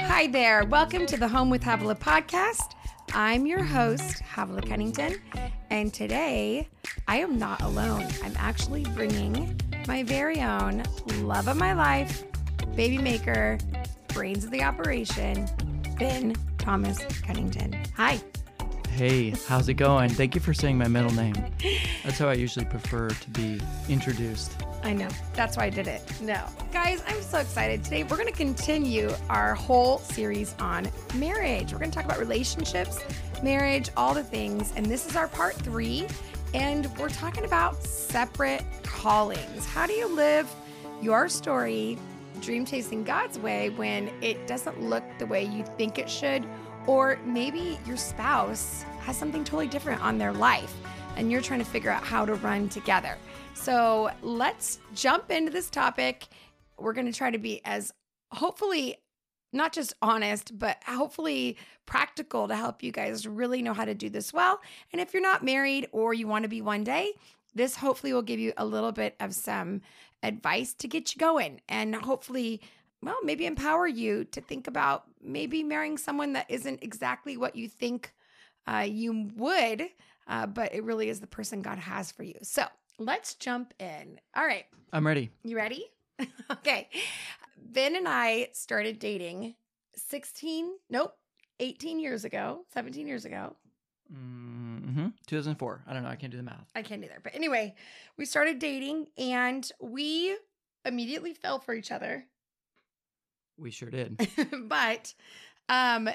[0.00, 0.64] Hi there.
[0.66, 2.74] Welcome to the Home with Havilah podcast.
[3.14, 5.18] I'm your host, Havilah Cunnington,
[5.70, 6.68] and today
[7.06, 8.06] I am not alone.
[8.22, 10.82] I'm actually bringing my very own
[11.20, 12.22] love of my life,
[12.76, 13.56] baby maker,
[14.08, 15.48] brains of the operation,
[15.98, 17.82] Ben Thomas Cunnington.
[17.96, 18.20] Hi.
[18.98, 20.10] Hey, how's it going?
[20.10, 21.36] Thank you for saying my middle name.
[22.02, 24.60] That's how I usually prefer to be introduced.
[24.82, 25.06] I know.
[25.34, 26.02] That's why I did it.
[26.20, 26.44] No.
[26.72, 27.84] Guys, I'm so excited.
[27.84, 31.70] Today, we're going to continue our whole series on marriage.
[31.72, 32.98] We're going to talk about relationships,
[33.40, 34.72] marriage, all the things.
[34.74, 36.08] And this is our part three.
[36.52, 39.64] And we're talking about separate callings.
[39.64, 40.52] How do you live
[41.00, 41.98] your story,
[42.40, 46.44] dream chasing God's way, when it doesn't look the way you think it should?
[46.88, 50.74] Or maybe your spouse has something totally different on their life
[51.16, 53.16] and you're trying to figure out how to run together.
[53.54, 56.28] So let's jump into this topic.
[56.78, 57.90] We're going to try to be as
[58.32, 58.98] hopefully
[59.50, 64.10] not just honest, but hopefully practical to help you guys really know how to do
[64.10, 64.60] this well.
[64.92, 67.12] And if you're not married or you want to be one day,
[67.54, 69.80] this hopefully will give you a little bit of some
[70.22, 72.60] advice to get you going and hopefully,
[73.00, 77.70] well, maybe empower you to think about maybe marrying someone that isn't exactly what you
[77.70, 78.12] think
[78.68, 79.88] uh, you would,
[80.26, 82.34] uh, but it really is the person God has for you.
[82.42, 82.64] So
[82.98, 84.20] let's jump in.
[84.36, 84.66] All right.
[84.92, 85.30] I'm ready.
[85.42, 85.84] You ready?
[86.52, 86.88] okay.
[87.56, 89.54] Ben and I started dating
[89.96, 91.14] 16, nope,
[91.60, 93.56] 18 years ago, 17 years ago.
[94.12, 95.08] Mm-hmm.
[95.26, 95.84] 2004.
[95.86, 96.08] I don't know.
[96.08, 96.68] I can't do the math.
[96.74, 97.20] I can't either.
[97.22, 97.74] But anyway,
[98.16, 100.36] we started dating and we
[100.84, 102.24] immediately fell for each other.
[103.58, 104.28] We sure did.
[104.68, 105.12] but
[105.68, 106.08] um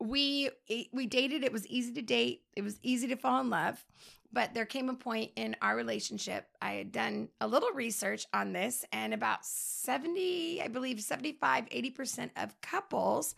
[0.00, 0.50] we
[0.92, 1.44] we dated.
[1.44, 2.42] It was easy to date.
[2.56, 3.84] It was easy to fall in love.
[4.32, 8.52] But there came a point in our relationship i had done a little research on
[8.52, 13.34] this and about 70 i believe 75 80% of couples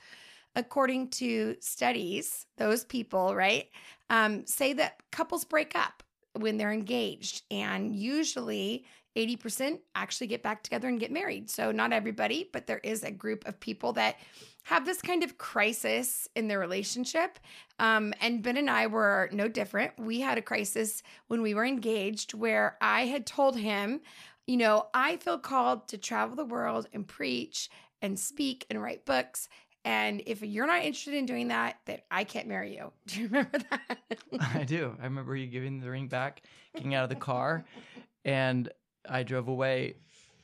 [0.55, 3.71] according to studies those people right
[4.11, 6.03] um, say that couples break up
[6.35, 7.43] when they're engaged.
[7.51, 8.85] And usually
[9.17, 13.11] 80% actually get back together and get married so not everybody but there is a
[13.11, 14.17] group of people that
[14.65, 17.39] have this kind of crisis in their relationship.
[17.79, 19.93] Um, and Ben and I were no different.
[19.99, 24.01] We had a crisis when we were engaged where I had told him,
[24.47, 29.05] you know, I feel called to travel the world and preach and speak and write
[29.05, 29.49] books.
[29.85, 32.93] And if you're not interested in doing that, then I can't marry you.
[33.07, 33.99] Do you remember that?
[34.55, 34.97] I do.
[35.01, 36.43] I remember you giving the ring back,
[36.75, 37.65] getting out of the car,
[38.25, 38.71] and
[39.09, 39.97] I drove away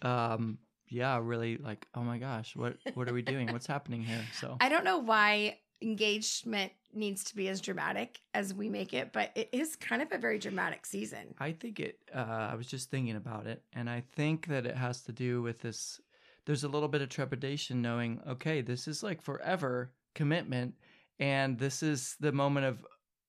[0.03, 0.59] um,
[0.91, 3.53] yeah, really like, oh my gosh, what what are we doing?
[3.53, 4.25] What's happening here?
[4.41, 9.13] So I don't know why engagement needs to be as dramatic as we make it,
[9.13, 11.35] but it is kind of a very dramatic season.
[11.39, 14.77] I think it uh, I was just thinking about it and I think that it
[14.77, 16.01] has to do with this
[16.47, 20.75] there's a little bit of trepidation knowing, okay, this is like forever commitment
[21.21, 22.87] and this is the moment of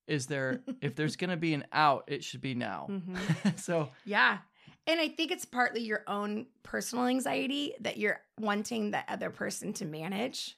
[0.08, 2.88] is there if there's going to be an out, it should be now.
[2.90, 3.50] Mm-hmm.
[3.58, 4.38] so Yeah.
[4.90, 9.72] And I think it's partly your own personal anxiety that you're wanting the other person
[9.74, 10.58] to manage.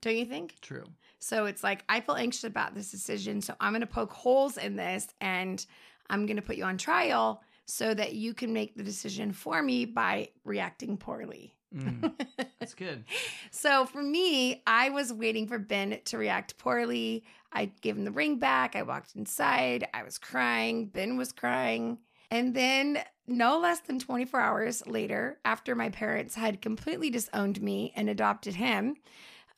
[0.00, 0.54] Don't you think?
[0.60, 0.84] True.
[1.18, 3.40] So it's like, I feel anxious about this decision.
[3.40, 5.66] So I'm going to poke holes in this and
[6.08, 9.60] I'm going to put you on trial so that you can make the decision for
[9.60, 11.56] me by reacting poorly.
[11.74, 12.12] Mm,
[12.60, 13.02] that's good.
[13.50, 17.24] so for me, I was waiting for Ben to react poorly.
[17.52, 18.76] I gave him the ring back.
[18.76, 19.88] I walked inside.
[19.92, 20.86] I was crying.
[20.86, 21.98] Ben was crying.
[22.32, 27.92] And then, no less than 24 hours later, after my parents had completely disowned me
[27.94, 28.96] and adopted him,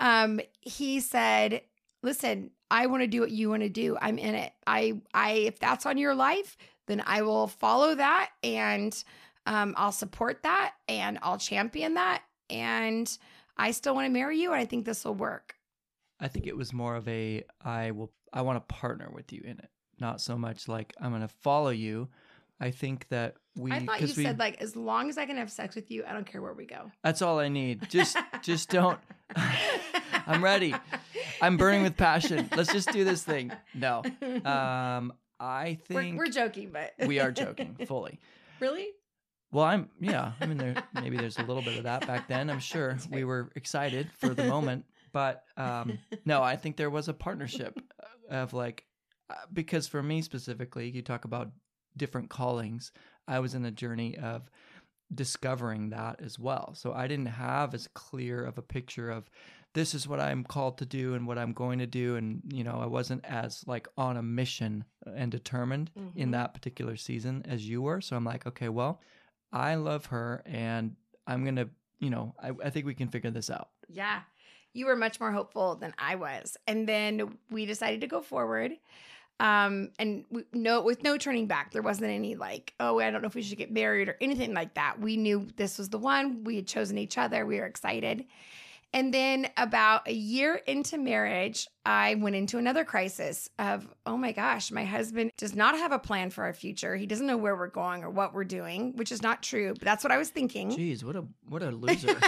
[0.01, 1.63] um, he said,
[2.03, 3.97] Listen, I want to do what you want to do.
[4.03, 4.53] I'm in it.
[4.67, 6.57] I, I, if that's on your life,
[6.89, 9.05] then I will follow that and
[9.47, 12.23] um, I'll support that and I'll champion that.
[12.51, 13.09] And
[13.57, 14.53] I still want to marry you.
[14.53, 15.55] And I think this will work.
[16.19, 19.43] I think it was more of a I will I want to partner with you
[19.45, 19.71] in it.
[20.01, 22.09] Not so much like I'm going to follow you,
[22.61, 23.73] I think that we.
[23.73, 26.05] I thought you we, said like as long as I can have sex with you,
[26.07, 26.91] I don't care where we go.
[27.03, 27.89] That's all I need.
[27.89, 28.99] Just, just don't.
[30.27, 30.75] I'm ready.
[31.41, 32.49] I'm burning with passion.
[32.57, 33.53] Let's just do this thing.
[33.75, 34.03] No,
[34.45, 38.21] um, I think we're, we're joking, but we are joking fully.
[38.61, 38.89] Really?
[39.51, 40.33] Well, I'm yeah.
[40.41, 42.51] I mean, there maybe there's a little bit of that back then.
[42.51, 43.11] I'm sure right.
[43.11, 47.79] we were excited for the moment, but um, no, I think there was a partnership
[48.31, 48.85] of like
[49.31, 51.51] uh, because for me specifically, you talk about
[51.97, 52.93] different callings,
[53.27, 54.51] I was in a journey of
[55.15, 56.75] discovering that as well.
[56.75, 59.29] So I didn't have as clear of a picture of
[59.75, 62.17] this is what I'm called to do and what I'm going to do.
[62.17, 66.19] And, you know, I wasn't as like on a mission and determined mm-hmm.
[66.19, 68.01] in that particular season as you were.
[68.01, 69.01] So I'm like, okay, well,
[69.53, 70.95] I love her and
[71.27, 71.69] I'm going to,
[71.99, 73.71] you know, I, I think we can figure this out.
[73.89, 74.21] Yeah.
[74.73, 76.57] You were much more hopeful than I was.
[76.67, 78.73] And then we decided to go forward
[79.41, 83.21] um and we, no with no turning back there wasn't any like oh i don't
[83.21, 85.01] know if we should get married or anything like that.
[85.01, 86.45] We knew this was the one.
[86.45, 87.45] We had chosen each other.
[87.47, 88.25] We were excited.
[88.93, 94.33] And then about a year into marriage, I went into another crisis of, oh my
[94.33, 96.97] gosh, my husband does not have a plan for our future.
[96.97, 99.83] He doesn't know where we're going or what we're doing, which is not true, but
[99.83, 100.71] that's what I was thinking.
[100.71, 102.19] Jeez, what a what a loser.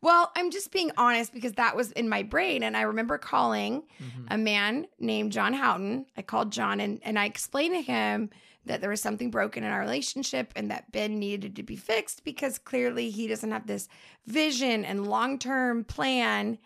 [0.00, 2.64] well, I'm just being honest because that was in my brain.
[2.64, 4.26] And I remember calling mm-hmm.
[4.30, 6.06] a man named John Houghton.
[6.16, 8.30] I called John and, and I explained to him
[8.64, 12.24] that there was something broken in our relationship and that Ben needed to be fixed
[12.24, 13.88] because clearly he doesn't have this
[14.26, 16.58] vision and long term plan.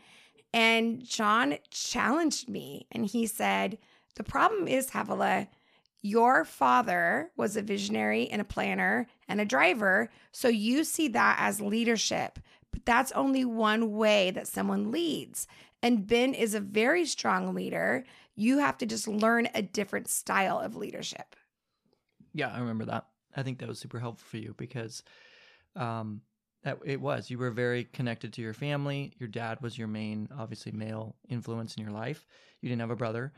[0.56, 3.76] And John challenged me and he said,
[4.14, 5.49] The problem is, Havilah,
[6.00, 10.08] your father was a visionary and a planner and a driver.
[10.32, 12.38] So you see that as leadership.
[12.73, 15.47] But that's only one way that someone leads.
[15.82, 18.06] And Ben is a very strong leader.
[18.35, 21.37] You have to just learn a different style of leadership.
[22.32, 23.08] Yeah, I remember that.
[23.37, 25.03] I think that was super helpful for you because
[25.75, 26.23] um,
[26.85, 27.31] it was.
[27.31, 29.13] You were very connected to your family.
[29.19, 32.27] Your dad was your main, obviously, male influence in your life.
[32.61, 33.33] You didn't have a brother.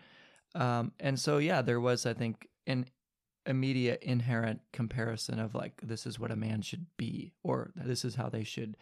[0.54, 2.86] Um, and so, yeah, there was, I think, an
[3.46, 8.14] immediate inherent comparison of like, this is what a man should be, or this is
[8.14, 8.76] how they should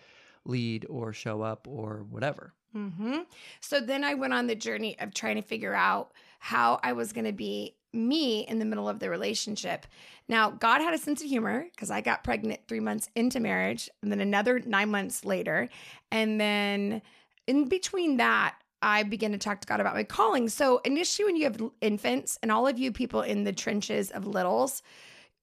[0.45, 2.53] lead or show up or whatever.
[2.75, 3.21] Mm-hmm.
[3.61, 7.13] So then I went on the journey of trying to figure out how I was
[7.13, 9.87] going to be me in the middle of the relationship.
[10.29, 13.89] Now, God had a sense of humor because I got pregnant three months into marriage
[14.03, 15.69] and then another nine months later.
[16.11, 17.03] And then
[17.47, 20.49] in between that, I began to talk to God about my calling.
[20.49, 24.27] So, initially, when you have infants and all of you people in the trenches of
[24.27, 24.83] littles,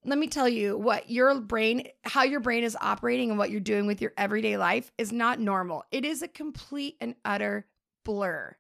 [0.06, 3.60] let me tell you what your brain, how your brain is operating and what you're
[3.60, 5.84] doing with your everyday life is not normal.
[5.92, 7.66] It is a complete and utter
[8.04, 8.56] blur.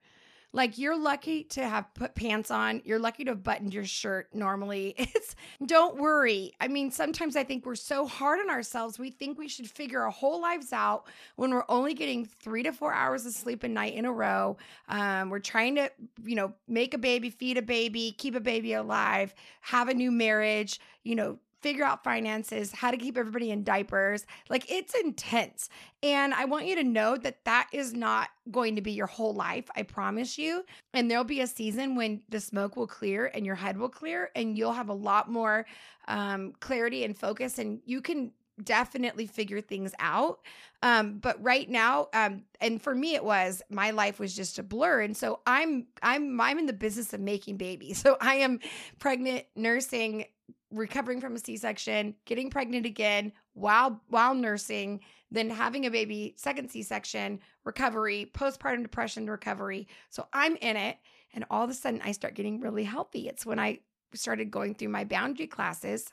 [0.53, 2.81] Like you're lucky to have put pants on.
[2.85, 4.95] You're lucky to have buttoned your shirt normally.
[5.15, 5.35] It's
[5.65, 6.53] don't worry.
[6.59, 8.97] I mean, sometimes I think we're so hard on ourselves.
[8.97, 11.05] We think we should figure our whole lives out
[11.35, 14.57] when we're only getting three to four hours of sleep a night in a row.
[14.89, 15.91] Um, we're trying to,
[16.23, 20.11] you know, make a baby, feed a baby, keep a baby alive, have a new
[20.11, 24.25] marriage, you know, figure out finances, how to keep everybody in diapers.
[24.49, 25.69] Like it's intense.
[26.03, 29.33] And I want you to know that that is not going to be your whole
[29.33, 29.69] life.
[29.75, 30.65] I promise you.
[30.93, 34.29] And there'll be a season when the smoke will clear and your head will clear
[34.35, 35.65] and you'll have a lot more
[36.07, 38.31] um, clarity and focus and you can
[38.61, 40.39] definitely figure things out.
[40.81, 44.63] Um, but right now, um, and for me, it was my life was just a
[44.63, 48.03] blur, and so I'm I'm I'm in the business of making babies.
[48.03, 48.59] So I am
[48.99, 50.25] pregnant, nursing,
[50.71, 54.99] recovering from a C-section, getting pregnant again while while nursing,
[55.31, 59.87] then having a baby, second C-section, recovery, postpartum depression recovery.
[60.09, 60.97] So I'm in it
[61.33, 63.27] and all of a sudden I start getting really healthy.
[63.27, 63.79] It's when I
[64.13, 66.09] started going through my boundary classes.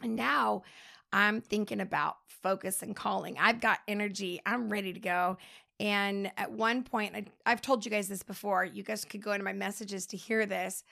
[0.00, 0.62] And now
[1.12, 3.36] I'm thinking about focus and calling.
[3.38, 4.40] I've got energy.
[4.46, 5.38] I'm ready to go.
[5.78, 8.64] And at one point, I, I've told you guys this before.
[8.64, 10.84] You guys could go into my messages to hear this,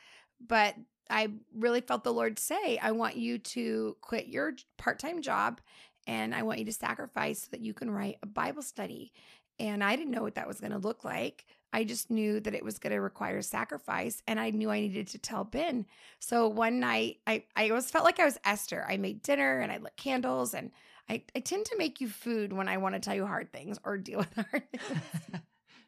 [0.46, 0.74] but
[1.10, 5.60] I really felt the Lord say, I want you to quit your part time job
[6.06, 9.12] and I want you to sacrifice so that you can write a Bible study.
[9.58, 11.44] And I didn't know what that was going to look like.
[11.72, 15.08] I just knew that it was going to require sacrifice and I knew I needed
[15.08, 15.86] to tell Ben.
[16.18, 18.84] So one night I, I always felt like I was Esther.
[18.88, 20.72] I made dinner and I lit candles and
[21.08, 23.78] I, I tend to make you food when I want to tell you hard things
[23.84, 25.10] or deal with hard things.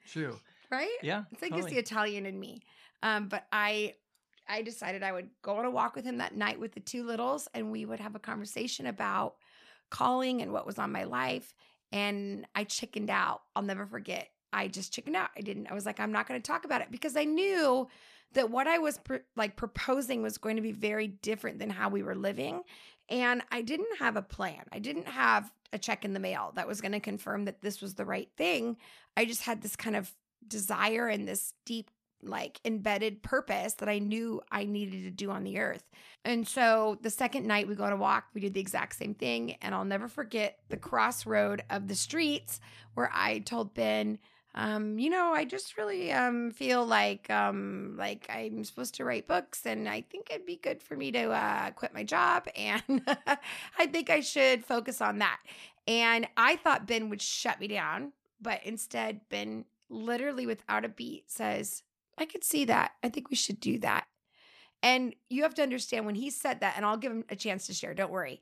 [0.07, 0.39] True.
[0.71, 0.89] Right?
[1.03, 1.25] Yeah.
[1.33, 1.71] It's like totally.
[1.71, 2.63] it's the Italian in me.
[3.03, 3.95] Um, but I
[4.49, 7.05] I decided I would go on a walk with him that night with the two
[7.05, 9.37] littles and we would have a conversation about
[9.91, 11.55] calling and what was on my life.
[11.93, 13.43] And I chickened out.
[13.55, 14.29] I'll never forget.
[14.53, 15.31] I just chickened out.
[15.37, 17.89] I didn't, I was like, I'm not going to talk about it because I knew
[18.35, 21.89] that what I was pr- like proposing was going to be very different than how
[21.89, 22.63] we were living.
[23.09, 24.65] And I didn't have a plan.
[24.73, 27.81] I didn't have a check in the mail that was going to confirm that this
[27.81, 28.77] was the right thing.
[29.17, 30.15] I just had this kind of
[30.47, 31.91] desire and this deep
[32.23, 35.85] like embedded purpose that I knew I needed to do on the earth.
[36.25, 39.15] And so the second night we go on a walk, we did the exact same
[39.15, 39.57] thing.
[39.61, 42.61] And I'll never forget the crossroad of the streets
[42.95, 44.19] where I told Ben,
[44.55, 49.27] um, you know, I just really um feel like um like I'm supposed to write
[49.27, 52.83] books and I think it'd be good for me to uh quit my job and
[53.79, 55.41] I think I should focus on that.
[55.89, 61.31] And I thought Ben would shut me down, but instead Ben literally without a beat
[61.31, 61.83] says,
[62.19, 62.93] I could see that.
[63.03, 64.07] I think we should do that.
[64.83, 67.67] And you have to understand when he said that, and I'll give him a chance
[67.67, 68.41] to share, don't worry.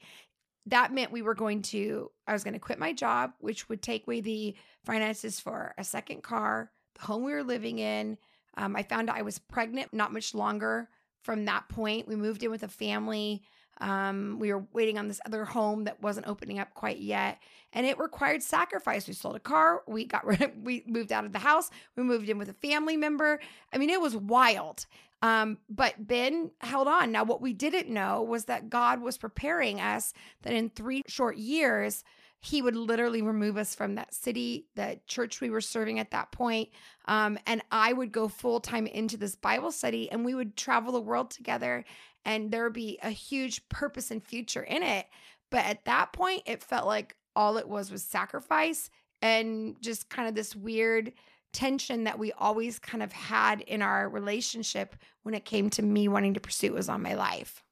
[0.66, 3.82] That meant we were going to, I was going to quit my job, which would
[3.82, 8.16] take away the finances for a second car, the home we were living in.
[8.56, 10.88] Um, I found out I was pregnant not much longer
[11.22, 12.08] from that point.
[12.08, 13.42] We moved in with a family.
[13.80, 17.38] Um, we were waiting on this other home that wasn't opening up quite yet,
[17.72, 19.06] and it required sacrifice.
[19.06, 19.82] We sold a car.
[19.86, 20.50] We got rid of.
[20.62, 21.70] We moved out of the house.
[21.96, 23.40] We moved in with a family member.
[23.72, 24.86] I mean, it was wild.
[25.22, 27.12] Um, but Ben held on.
[27.12, 31.36] Now, what we didn't know was that God was preparing us that in three short
[31.36, 32.04] years,
[32.42, 36.32] he would literally remove us from that city, the church we were serving at that
[36.32, 36.70] point.
[37.04, 40.92] Um, and I would go full time into this Bible study and we would travel
[40.92, 41.84] the world together
[42.24, 45.06] and there would be a huge purpose and future in it.
[45.50, 48.90] But at that point, it felt like all it was was sacrifice
[49.22, 51.12] and just kind of this weird
[51.52, 56.08] tension that we always kind of had in our relationship when it came to me
[56.08, 57.64] wanting to pursue was on my life.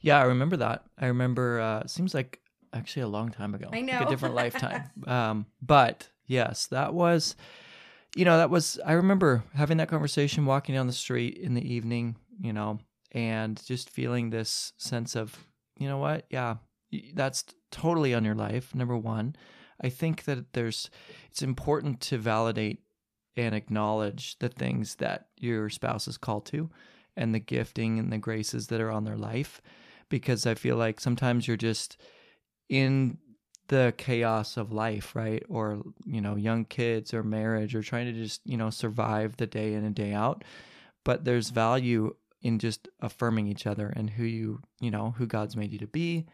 [0.00, 0.84] Yeah, I remember that.
[0.98, 2.40] I remember uh seems like
[2.72, 3.70] actually a long time ago.
[3.72, 3.94] I know.
[3.94, 4.90] Like a different lifetime.
[5.06, 7.36] Um but yes, that was
[8.14, 11.72] you know, that was I remember having that conversation walking down the street in the
[11.72, 12.78] evening, you know,
[13.14, 15.46] and just feeling this sense of,
[15.78, 16.26] you know what?
[16.28, 16.56] Yeah,
[17.14, 18.74] that's totally on your life.
[18.74, 19.36] Number 1.
[19.80, 20.90] I think that there's
[21.30, 22.80] it's important to validate
[23.36, 26.70] and acknowledge the things that your spouse is called to
[27.16, 29.60] and the gifting and the graces that are on their life
[30.08, 32.00] because I feel like sometimes you're just
[32.68, 33.18] in
[33.68, 35.42] the chaos of life, right?
[35.48, 39.46] Or, you know, young kids or marriage or trying to just, you know, survive the
[39.46, 40.44] day in and day out.
[41.04, 45.56] But there's value in just affirming each other and who you, you know, who God's
[45.56, 46.26] made you to be,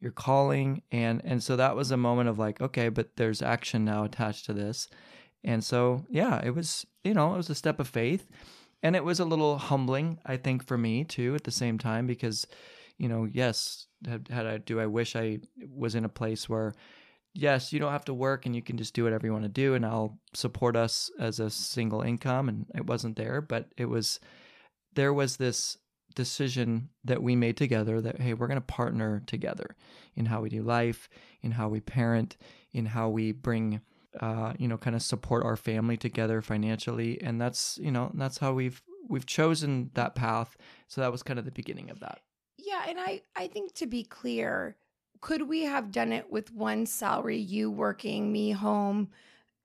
[0.00, 0.82] your calling.
[0.90, 4.44] And and so that was a moment of like, okay, but there's action now attached
[4.46, 4.88] to this.
[5.44, 8.28] And so, yeah, it was, you know, it was a step of faith.
[8.82, 12.08] And it was a little humbling, I think, for me too, at the same time,
[12.08, 12.46] because,
[12.98, 15.38] you know, yes, had, had I, do I wish I
[15.72, 16.74] was in a place where,
[17.32, 19.48] yes, you don't have to work and you can just do whatever you want to
[19.48, 22.48] do, and I'll support us as a single income.
[22.48, 24.18] And it wasn't there, but it was,
[24.94, 25.78] there was this
[26.14, 29.76] decision that we made together that, hey, we're going to partner together
[30.14, 31.08] in how we do life,
[31.40, 32.36] in how we parent,
[32.72, 33.80] in how we bring
[34.20, 38.38] uh, you know, kind of support our family together financially, and that's you know that's
[38.38, 40.56] how we've we've chosen that path.
[40.88, 42.20] So that was kind of the beginning of that.
[42.58, 44.76] Yeah, and I I think to be clear,
[45.20, 49.08] could we have done it with one salary, you working, me home?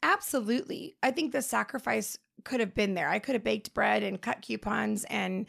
[0.04, 0.96] Absolutely.
[1.02, 3.10] I think the sacrifice could have been there.
[3.10, 5.46] I could have baked bread and cut coupons and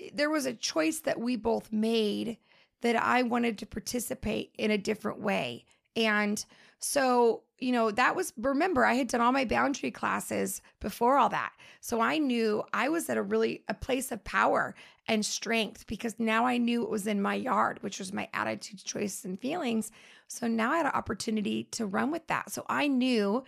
[0.00, 2.38] eh, there was a choice that we both made
[2.82, 5.64] that I wanted to participate in a different way.
[5.96, 6.44] And
[6.78, 11.30] so, you know, that was, remember, I had done all my boundary classes before all
[11.30, 11.52] that.
[11.80, 14.74] So I knew I was at a really, a place of power
[15.08, 18.82] and strength because now I knew it was in my yard, which was my attitudes,
[18.82, 19.90] choices, and feelings.
[20.28, 22.50] So now I had an opportunity to run with that.
[22.50, 23.42] So I knew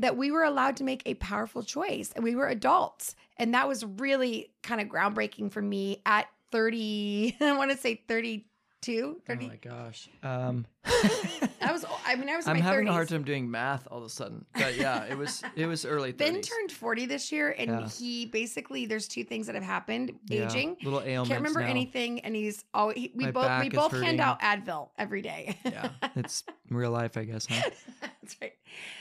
[0.00, 3.14] that we were allowed to make a powerful choice and we were adults.
[3.36, 8.02] And that was really kind of groundbreaking for me at 30, I want to say
[8.08, 8.46] 30
[8.80, 9.44] two, 30.
[9.44, 10.08] Oh my gosh.
[10.22, 12.46] Um, I was, I mean, I was.
[12.46, 12.88] I'm having 30s.
[12.88, 15.84] a hard time doing math all of a sudden, but yeah, it was it was
[15.84, 16.12] early.
[16.12, 16.16] 30s.
[16.18, 17.88] Ben turned 40 this year, and Yeah.
[17.88, 20.76] he basically there's two things that have happened: Yeah, aging.
[20.82, 21.28] little ailments.
[21.28, 21.66] Can't remember now.
[21.68, 24.06] anything, and he's always he, we My both we both hurting.
[24.06, 25.58] hand out Advil every day.
[25.64, 27.46] Yeah, it's real life, I guess.
[27.48, 27.70] Huh?
[28.00, 28.54] That's right.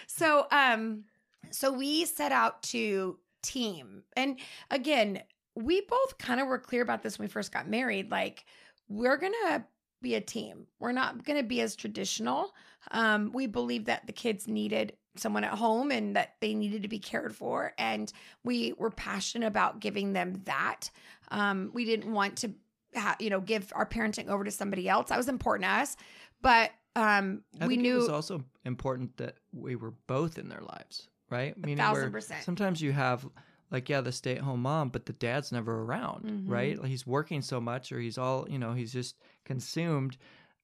[0.08, 1.06] So, um,
[1.52, 4.38] so we set out to team, and
[4.70, 5.22] again,
[5.56, 8.12] we both kind of were clear about this when we first got married.
[8.12, 8.46] Like,
[8.90, 9.66] we're gonna
[10.02, 10.66] be a team.
[10.80, 12.54] We're not gonna be as traditional.
[12.92, 16.88] Um, we believe that the kids needed someone at home and that they needed to
[16.88, 18.12] be cared for, and
[18.44, 20.90] we were passionate about giving them that.
[21.30, 22.52] Um, we didn't want to,
[22.96, 25.10] ha- you know, give our parenting over to somebody else.
[25.10, 25.98] That was important to us,
[26.42, 30.50] but um, I we think knew it was also important that we were both in
[30.50, 31.58] their lives, right?
[31.58, 32.44] Meaning thousand percent.
[32.44, 33.28] sometimes you have
[33.72, 36.44] like yeah the stay-at-home mom but the dad's never around Mhm.
[36.50, 36.78] right?
[36.80, 40.18] Like he's working so much or he's all you know he's just consumed.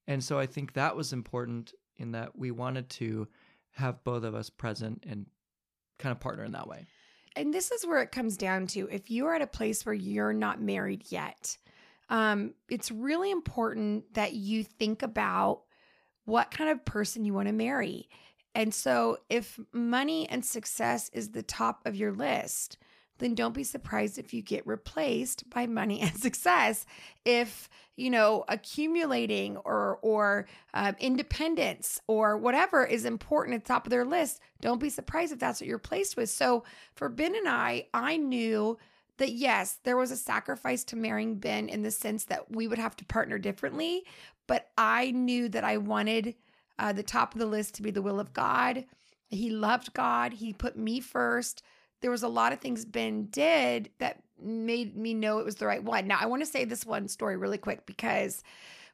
[0.07, 3.27] And so i think that was important in that we wanted to
[3.71, 5.25] have both of us present and
[6.00, 6.85] kind of partner in that way.
[7.38, 9.95] And this is where it comes down to if you are at a place where
[9.95, 11.57] you're not married yet
[12.07, 15.63] um, it's really important that you think about
[16.25, 18.07] what kind of person you want to marry.
[18.53, 22.77] And so if money and success is the top of your list
[23.19, 26.86] then don't be surprised if you get replaced by money and success.
[27.24, 33.86] If you know accumulating or or um, independence or whatever is important at the top
[33.86, 36.29] of their list, don't be surprised if that's what you're placed with.
[36.29, 36.63] So
[36.95, 38.77] for Ben and I, I knew
[39.17, 42.77] that yes, there was a sacrifice to marrying Ben in the sense that we would
[42.77, 44.03] have to partner differently,
[44.48, 46.36] but I knew that I wanted
[46.77, 48.86] uh, the top of the list to be the will of God.
[49.29, 50.34] He loved God.
[50.34, 51.63] He put me first
[52.05, 55.65] there was a lot of things Ben did that made me know it was the
[55.65, 56.05] right one.
[56.05, 58.43] Now, I want to say this one story really quick because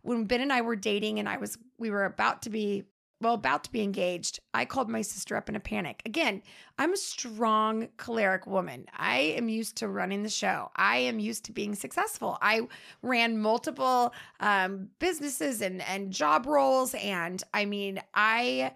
[0.01, 2.85] when Ben and I were dating and I was we were about to be
[3.19, 6.01] well about to be engaged, I called my sister up in a panic.
[6.05, 6.41] Again,
[6.79, 8.85] I'm a strong choleric woman.
[8.97, 10.71] I am used to running the show.
[10.77, 12.37] I am used to being successful.
[12.41, 12.61] I
[13.01, 18.71] ran multiple um, businesses and and job roles and I mean, I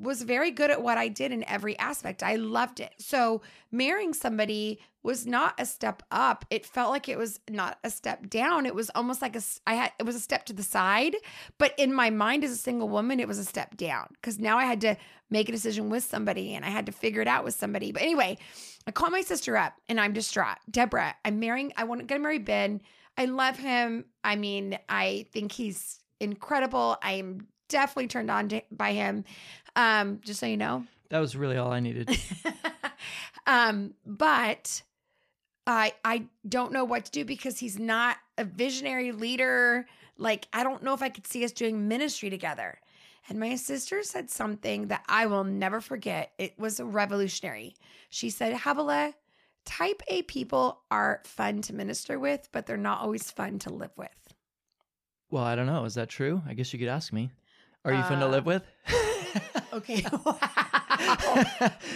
[0.00, 2.22] was very good at what I did in every aspect.
[2.22, 2.94] I loved it.
[2.98, 6.44] So marrying somebody was not a step up.
[6.50, 8.66] It felt like it was not a step down.
[8.66, 11.16] It was almost like a I had it was a step to the side,
[11.56, 14.58] but in my mind as a single woman, it was a step down cuz now
[14.58, 14.96] I had to
[15.30, 17.92] make a decision with somebody and I had to figure it out with somebody.
[17.92, 18.38] But anyway,
[18.86, 20.58] I call my sister up and I'm distraught.
[20.70, 22.80] Deborah, I'm marrying I want to get married Ben.
[23.16, 24.04] I love him.
[24.22, 26.96] I mean, I think he's incredible.
[27.02, 29.24] I'm definitely turned on to, by him.
[29.76, 30.84] Um, just so you know.
[31.10, 32.10] That was really all I needed.
[33.46, 34.82] um, but
[35.66, 39.86] I I don't know what to do because he's not a visionary leader.
[40.18, 42.78] Like I don't know if I could see us doing ministry together.
[43.28, 46.32] And my sister said something that I will never forget.
[46.38, 47.74] It was revolutionary.
[48.08, 49.12] She said, Havilah,
[49.66, 53.92] type A people are fun to minister with, but they're not always fun to live
[53.96, 54.08] with.
[55.30, 55.84] Well, I don't know.
[55.84, 56.42] Is that true?
[56.46, 57.30] I guess you could ask me.
[57.84, 58.62] Are you uh, fun to live with?
[59.72, 60.00] okay.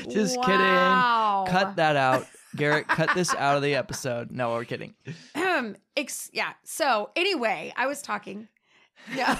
[0.08, 1.44] Just wow.
[1.46, 1.58] kidding.
[1.58, 2.26] Cut that out.
[2.56, 4.30] Garrett, cut this out of the episode.
[4.30, 4.94] No, we're kidding.
[5.34, 6.52] Um, ex- yeah.
[6.64, 8.48] So anyway, I was talking.
[9.14, 9.38] Yeah.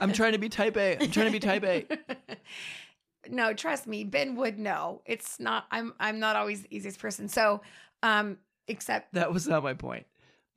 [0.00, 0.96] I'm trying to be type A.
[1.00, 1.86] I'm trying to be type A.
[3.28, 5.02] no, trust me, Ben would know.
[5.04, 5.66] It's not.
[5.70, 5.94] I'm.
[5.98, 7.28] I'm not always the easiest person.
[7.28, 7.60] So,
[8.04, 10.06] um, except that was not my point.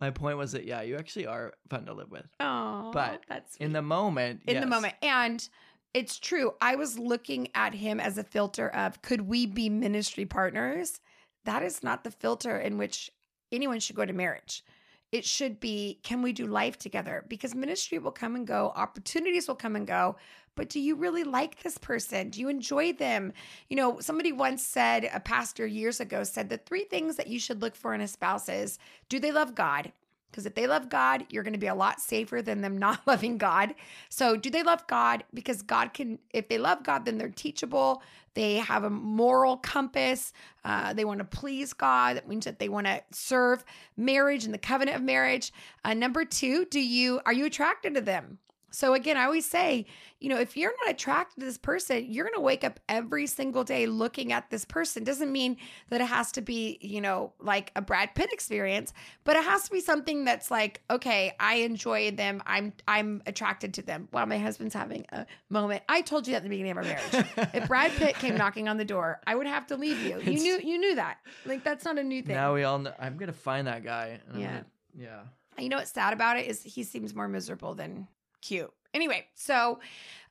[0.02, 2.26] My point was that yeah, you actually are fun to live with.
[2.40, 3.66] Oh, but that's sweet.
[3.66, 4.42] in the moment.
[4.48, 4.64] In yes.
[4.64, 5.48] the moment, and
[5.94, 6.56] it's true.
[6.60, 11.00] I was looking at him as a filter of could we be ministry partners?
[11.46, 13.12] That is not the filter in which
[13.52, 14.64] anyone should go to marriage.
[15.12, 17.26] It should be can we do life together?
[17.28, 20.16] Because ministry will come and go, opportunities will come and go.
[20.56, 22.30] But do you really like this person?
[22.30, 23.34] Do you enjoy them?
[23.70, 27.40] You know, somebody once said, a pastor years ago said, the three things that you
[27.40, 28.78] should look for in a spouse is
[29.10, 29.92] do they love God?
[30.32, 33.06] Because if they love God, you're going to be a lot safer than them not
[33.06, 33.76] loving God.
[34.10, 35.24] So, do they love God?
[35.34, 38.02] Because God can, if they love God, then they're teachable.
[38.34, 40.32] They have a moral compass.
[40.64, 42.16] Uh, they want to please God.
[42.16, 43.66] That means that they want to serve
[43.98, 45.52] marriage and the covenant of marriage.
[45.84, 48.40] Uh, number two, do you are you attracted to them?
[48.72, 49.86] So again, I always say,
[50.20, 53.28] you know, if you're not attracted to this person, you're going to wake up every
[53.28, 55.04] single day looking at this person.
[55.04, 55.58] Doesn't mean
[55.90, 59.64] that it has to be, you know, like a Brad Pitt experience, but it has
[59.64, 62.42] to be something that's like, okay, I enjoy them.
[62.46, 64.08] I'm I'm attracted to them.
[64.14, 65.84] Wow, my husband's having a moment.
[65.90, 67.26] I told you that at the beginning of our marriage.
[67.54, 70.20] if Brad Pitt came knocking on the door, I would have to leave you.
[70.22, 71.18] You it's, knew you knew that.
[71.46, 72.36] Like that's not a new thing.
[72.36, 72.94] Now we all know.
[73.00, 74.20] I'm going to find that guy.
[74.36, 74.48] yeah.
[74.48, 74.66] Gonna,
[74.98, 75.22] yeah.
[75.58, 78.08] You know what's sad about it is he seems more miserable than
[78.42, 78.72] cute.
[78.94, 79.80] Anyway, so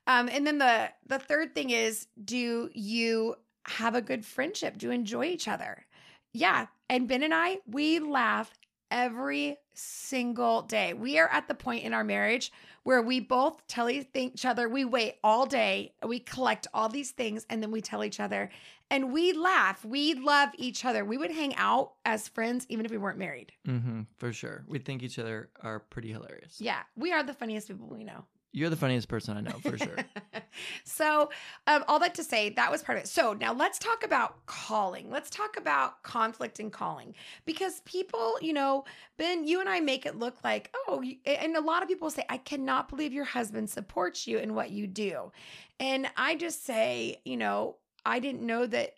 [0.07, 4.77] um and then the the third thing is do you have a good friendship?
[4.77, 5.85] Do you enjoy each other?
[6.33, 8.51] Yeah, and Ben and I, we laugh
[8.91, 10.93] every single day.
[10.93, 12.51] We are at the point in our marriage
[12.83, 17.45] where we both tell each other, we wait all day, we collect all these things,
[17.49, 18.49] and then we tell each other,
[18.89, 19.85] and we laugh.
[19.85, 21.05] We love each other.
[21.05, 23.51] We would hang out as friends even if we weren't married.
[23.67, 24.65] Mm-hmm, for sure.
[24.67, 26.59] We think each other are pretty hilarious.
[26.59, 28.25] Yeah, we are the funniest people we know.
[28.53, 29.95] You're the funniest person I know for sure.
[30.83, 31.29] so,
[31.67, 33.07] um, all that to say, that was part of it.
[33.07, 35.09] So, now let's talk about calling.
[35.09, 38.83] Let's talk about conflict and calling because people, you know,
[39.17, 42.25] Ben, you and I make it look like, oh, and a lot of people say,
[42.29, 45.31] I cannot believe your husband supports you in what you do.
[45.79, 48.95] And I just say, you know, I didn't know that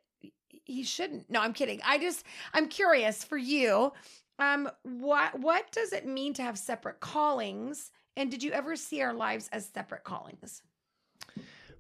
[0.64, 1.30] he shouldn't.
[1.30, 1.80] No, I'm kidding.
[1.86, 3.94] I just, I'm curious for you.
[4.40, 7.92] Um, what what does it mean to have separate callings?
[8.16, 10.62] And did you ever see our lives as separate callings?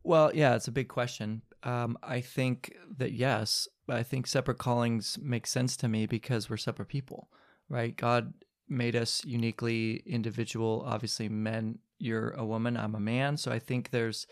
[0.03, 1.41] Well, yeah, it's a big question.
[1.63, 6.57] Um, I think that yes, I think separate callings make sense to me because we're
[6.57, 7.29] separate people,
[7.69, 7.95] right?
[7.95, 8.33] God
[8.67, 10.83] made us uniquely individual.
[10.85, 13.37] Obviously, men, you're a woman, I'm a man.
[13.37, 14.27] So I think there's,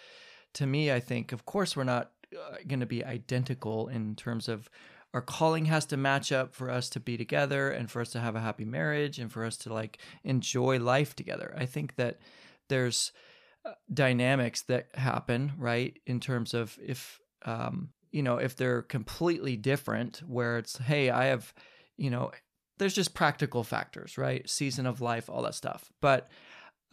[0.54, 4.50] to me, I think, of course, we're not uh, going to be identical in terms
[4.50, 4.70] of
[5.14, 8.20] our calling has to match up for us to be together and for us to
[8.20, 11.54] have a happy marriage and for us to like enjoy life together.
[11.58, 12.20] I think that
[12.70, 13.12] there's
[13.66, 16.00] uh, dynamics that happen, right?
[16.06, 21.26] In terms of if, um, you know, if they're completely different, where it's, hey, I
[21.26, 21.54] have,
[21.98, 22.32] you know,
[22.78, 24.50] there's just practical factors, right?
[24.50, 25.92] Season of life, all that stuff.
[26.02, 26.30] But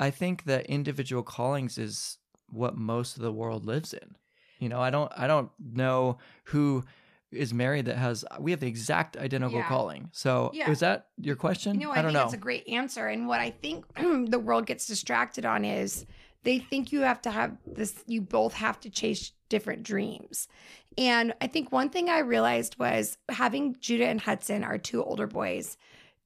[0.00, 2.18] I think that individual callings is
[2.50, 4.16] what most of the world lives in.
[4.58, 6.84] You know, I don't I don't know who
[7.30, 9.68] is married that has we have the exact identical Yeah.
[9.68, 10.08] calling.
[10.12, 10.70] So Yeah.
[10.70, 11.78] is that your question?
[11.78, 12.20] No, I, I don't think know.
[12.20, 13.06] that's a great answer.
[13.06, 16.06] And what I think the world gets distracted on is
[16.44, 20.48] they think you have to have this, you both have to chase different dreams.
[20.96, 25.26] And I think one thing I realized was having Judah and Hudson, our two older
[25.26, 25.76] boys,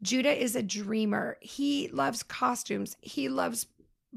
[0.03, 1.37] Judah is a dreamer.
[1.41, 2.97] He loves costumes.
[3.01, 3.67] He loves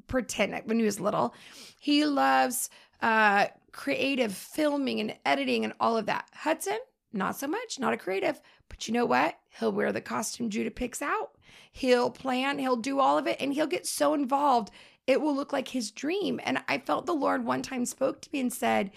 [0.08, 1.34] pretend when he was little.
[1.80, 2.70] He loves
[3.06, 6.28] uh creative filming and editing and all of that.
[6.34, 6.80] Hudson,
[7.12, 8.40] not so much, not a creative,
[8.70, 9.38] but you know what?
[9.60, 11.32] He'll wear the costume Judah picks out.
[11.72, 14.72] He'll plan, he'll do all of it, and he'll get so involved,
[15.08, 16.40] it will look like his dream.
[16.44, 18.92] And I felt the Lord one time spoke to me and said,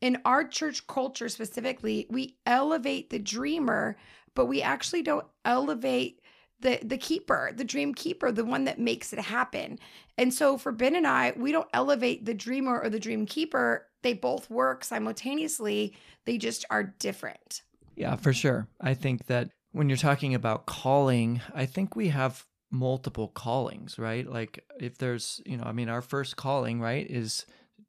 [0.00, 3.96] in our church culture specifically, we elevate the dreamer,
[4.34, 6.17] but we actually don't elevate
[6.60, 9.78] the the keeper, the dream keeper, the one that makes it happen.
[10.16, 13.86] And so for Ben and I, we don't elevate the dreamer or the dream keeper.
[14.02, 15.96] They both work simultaneously.
[16.24, 17.62] They just are different.
[17.96, 18.68] Yeah, for sure.
[18.80, 24.28] I think that when you're talking about calling, I think we have multiple callings, right?
[24.28, 27.46] Like if there's, you know, I mean, our first calling, right, is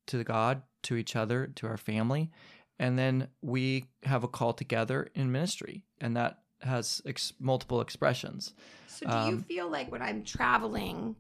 [0.08, 2.32] to God, to each other, to our family.
[2.80, 8.54] And then we have a call together in ministry, and that has ex- multiple expressions.
[8.88, 11.16] So do you Um, feel like when I'm traveling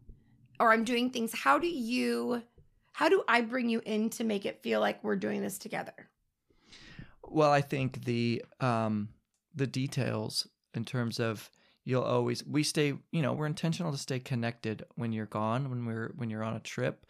[0.60, 2.43] or I'm doing things, how do you
[2.93, 5.93] how do I bring you in to make it feel like we're doing this together?
[7.23, 9.10] Well, I think the um
[9.56, 11.49] the details in terms of
[11.86, 15.86] you'll always we stay you know we're intentional to stay connected when you're gone when
[15.86, 17.06] we're when you're on a trip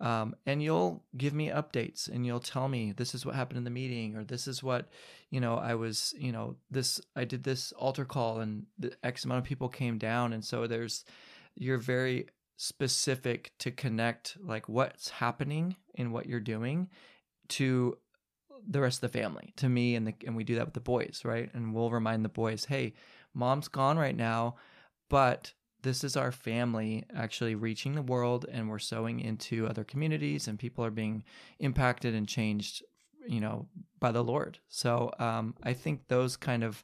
[0.00, 3.64] um, and you'll give me updates and you'll tell me this is what happened in
[3.64, 4.88] the meeting or this is what
[5.30, 9.24] you know i was you know this i did this altar call and the x
[9.24, 10.32] amount of people came down.
[10.32, 11.04] And so there's
[11.54, 16.88] you're very specific to connect like what's happening in what you're doing
[17.48, 17.96] to
[18.68, 20.80] the rest of the family to me and the and we do that with the
[20.80, 21.50] boys right?
[21.54, 22.94] And we'll remind the boys hey
[23.34, 24.56] mom's gone right now
[25.10, 25.52] but
[25.86, 30.58] this is our family actually reaching the world and we're sowing into other communities and
[30.58, 31.22] people are being
[31.60, 32.82] impacted and changed
[33.26, 33.66] you know
[34.00, 34.58] by the lord.
[34.68, 36.82] So um, i think those kind of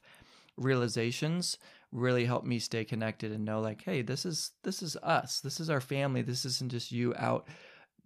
[0.55, 1.57] realizations
[1.91, 5.41] really help me stay connected and know like hey this is this is us.
[5.41, 6.21] This is our family.
[6.21, 7.47] This isn't just you out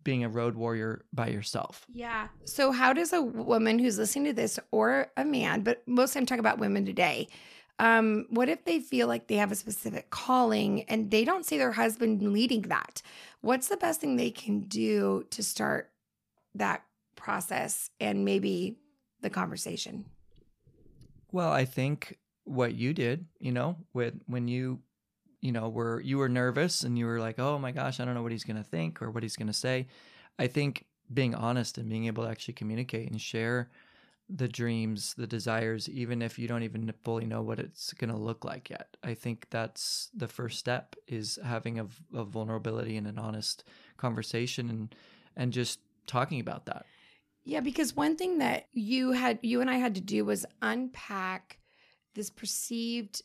[0.03, 1.85] being a road warrior by yourself.
[1.93, 2.29] Yeah.
[2.45, 6.25] So how does a woman who's listening to this or a man, but mostly I'm
[6.25, 7.27] talking about women today,
[7.79, 11.57] um, what if they feel like they have a specific calling and they don't see
[11.57, 13.01] their husband leading that?
[13.41, 15.91] What's the best thing they can do to start
[16.55, 16.83] that
[17.15, 18.77] process and maybe
[19.21, 20.05] the conversation?
[21.31, 24.79] Well, I think what you did, you know, with when you,
[25.41, 28.15] you know, were you were nervous and you were like, "Oh my gosh, I don't
[28.15, 29.87] know what he's going to think or what he's going to say."
[30.39, 33.69] I think being honest and being able to actually communicate and share
[34.29, 38.17] the dreams, the desires, even if you don't even fully know what it's going to
[38.17, 38.97] look like yet.
[39.03, 43.63] I think that's the first step is having a, a vulnerability and an honest
[43.97, 44.95] conversation and
[45.35, 46.85] and just talking about that.
[47.43, 51.59] Yeah, because one thing that you had you and I had to do was unpack
[52.13, 53.21] this perceived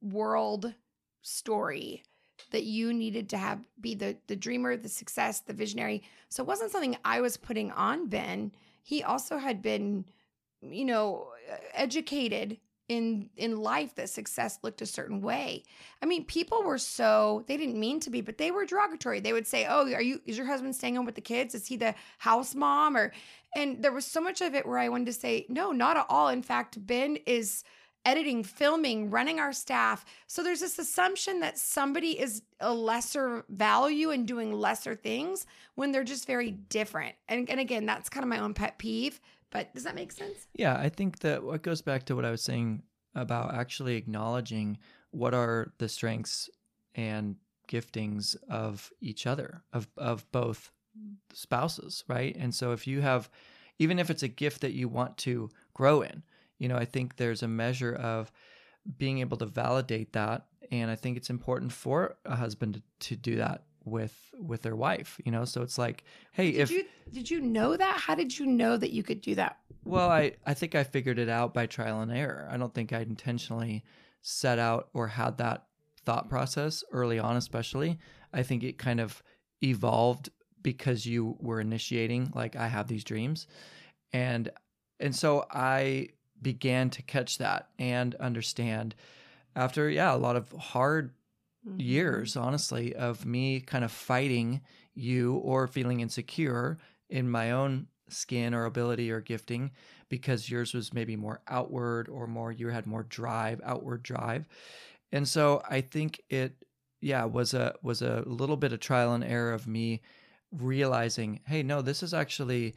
[0.00, 0.74] world
[1.22, 2.04] story
[2.50, 6.04] that you needed to have be the the dreamer, the success, the visionary.
[6.28, 8.52] So it wasn't something I was putting on Ben.
[8.84, 10.04] He also had been,
[10.60, 11.28] you know,
[11.72, 15.64] educated in in life that success looked a certain way.
[16.02, 19.20] I mean, people were so they didn't mean to be, but they were derogatory.
[19.20, 21.54] They would say, "Oh, are you is your husband staying home with the kids?
[21.54, 23.12] Is he the house mom?" Or
[23.56, 26.06] and there was so much of it where I wanted to say, "No, not at
[26.10, 26.28] all.
[26.28, 27.64] In fact, Ben is
[28.04, 30.04] editing, filming, running our staff.
[30.26, 35.92] So there's this assumption that somebody is a lesser value and doing lesser things when
[35.92, 37.14] they're just very different.
[37.28, 39.20] And, and again, that's kind of my own pet peeve.
[39.50, 40.46] But does that make sense?
[40.54, 42.82] Yeah, I think that what goes back to what I was saying
[43.14, 44.78] about actually acknowledging
[45.10, 46.50] what are the strengths
[46.96, 47.36] and
[47.68, 50.72] giftings of each other, of of both
[51.32, 52.36] spouses, right?
[52.36, 53.30] And so if you have
[53.78, 56.22] even if it's a gift that you want to grow in,
[56.64, 58.32] you know, I think there's a measure of
[58.96, 63.16] being able to validate that and I think it's important for a husband to, to
[63.16, 65.44] do that with with their wife you know?
[65.44, 68.00] So it's like hey did if you did you know that?
[68.00, 69.58] How did you know that you could do that?
[69.84, 72.48] Well i i think i figured it out by trial and error.
[72.50, 73.84] I don't think i intentionally
[74.22, 75.66] set out or had that
[76.06, 77.98] thought process early on especially.
[78.32, 79.22] I think it kind of
[79.62, 80.30] evolved
[80.62, 83.46] because you were initiating like i have these dreams.
[84.14, 84.48] And
[84.98, 86.08] and so i
[86.44, 88.94] began to catch that and understand
[89.56, 91.12] after yeah a lot of hard
[91.66, 91.80] Mm-hmm.
[91.80, 94.60] years honestly of me kind of fighting
[94.94, 96.78] you or feeling insecure
[97.08, 99.70] in my own skin or ability or gifting
[100.10, 104.46] because yours was maybe more outward or more you had more drive outward drive
[105.12, 106.54] and so i think it
[107.00, 110.02] yeah was a was a little bit of trial and error of me
[110.52, 112.74] realizing hey no this is actually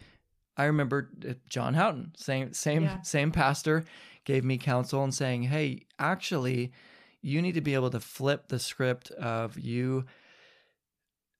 [0.57, 3.01] i remember uh, john houghton same same Yeah.
[3.01, 3.85] same pastor
[4.25, 6.71] gave me counsel and saying hey actually
[7.21, 10.05] you need to be able to flip the script of you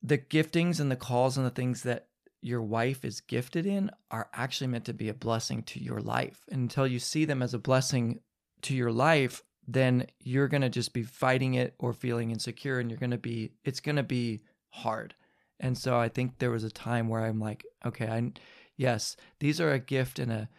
[0.02, 2.08] the giftings and the calls and the things that
[2.42, 6.46] your wife is gifted in are actually meant to be a blessing to your life.
[6.52, 8.20] And until you see them as a blessing
[8.62, 12.90] to your life, then you're going to just be fighting it or feeling insecure and
[12.90, 15.16] you're going to be it's going to be hard.
[15.60, 18.32] And so I think there was a time where I'm like, okay, I
[18.78, 20.50] yes, these are a gift and a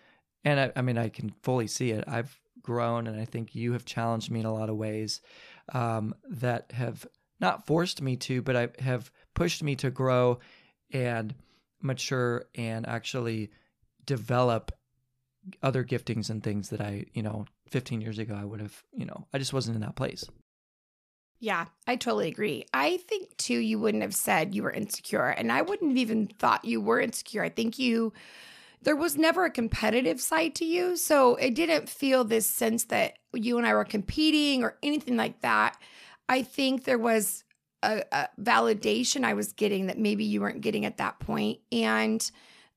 [0.45, 2.05] and I, I mean I can fully see it.
[2.07, 5.21] I've grown and I think you have challenged me in a lot of ways
[5.73, 7.07] um, that have
[7.41, 10.39] not forced me to, but I have pushed me to grow
[10.93, 11.35] and
[11.81, 13.51] mature and actually
[14.05, 14.73] develop
[15.63, 19.07] other giftings and things that I, you know, 15 years ago I would have, you
[19.07, 20.25] know, I just wasn't in that place.
[21.41, 22.67] Yeah, I totally agree.
[22.75, 26.27] I think too, you wouldn't have said you were insecure, and I wouldn't have even
[26.27, 27.45] thought you were insecure.
[27.45, 28.13] I think you,
[28.83, 30.97] there was never a competitive side to you.
[30.97, 35.41] So it didn't feel this sense that you and I were competing or anything like
[35.43, 35.77] that.
[36.29, 37.45] I think there was
[37.83, 41.61] a, a validation I was getting that maybe you weren't getting at that point.
[41.71, 42.29] And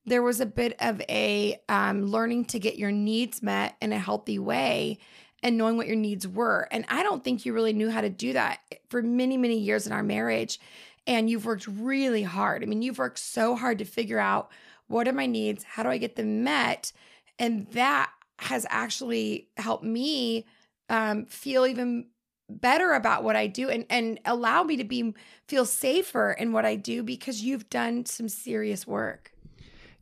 [0.06, 3.98] there was a bit of a um, learning to get your needs met in a
[3.98, 4.98] healthy way
[5.42, 6.68] and knowing what your needs were.
[6.70, 9.86] And I don't think you really knew how to do that for many, many years
[9.86, 10.60] in our marriage.
[11.06, 12.62] And you've worked really hard.
[12.62, 14.50] I mean, you've worked so hard to figure out
[14.86, 15.64] what are my needs?
[15.64, 16.92] How do I get them met?
[17.38, 20.46] And that has actually helped me
[20.88, 22.06] um, feel even
[22.48, 25.14] better about what I do and and allow me to be
[25.48, 29.32] feel safer in what I do because you've done some serious work.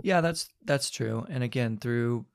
[0.02, 1.26] Yeah, that's that's true.
[1.28, 2.26] And again, through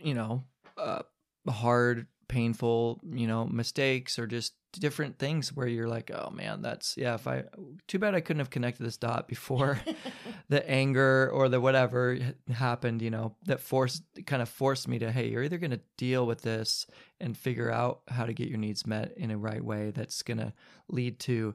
[0.00, 0.44] you know,
[0.76, 1.02] uh,
[1.48, 6.96] hard, painful, you know, mistakes or just different things where you're like, oh man, that's
[6.96, 7.14] yeah.
[7.14, 7.44] If I
[7.86, 9.80] too bad I couldn't have connected this dot before
[10.48, 12.18] the anger or the whatever
[12.52, 13.02] happened.
[13.02, 16.26] You know, that forced kind of forced me to hey, you're either going to deal
[16.26, 16.86] with this
[17.20, 20.38] and figure out how to get your needs met in a right way that's going
[20.38, 20.52] to
[20.88, 21.54] lead to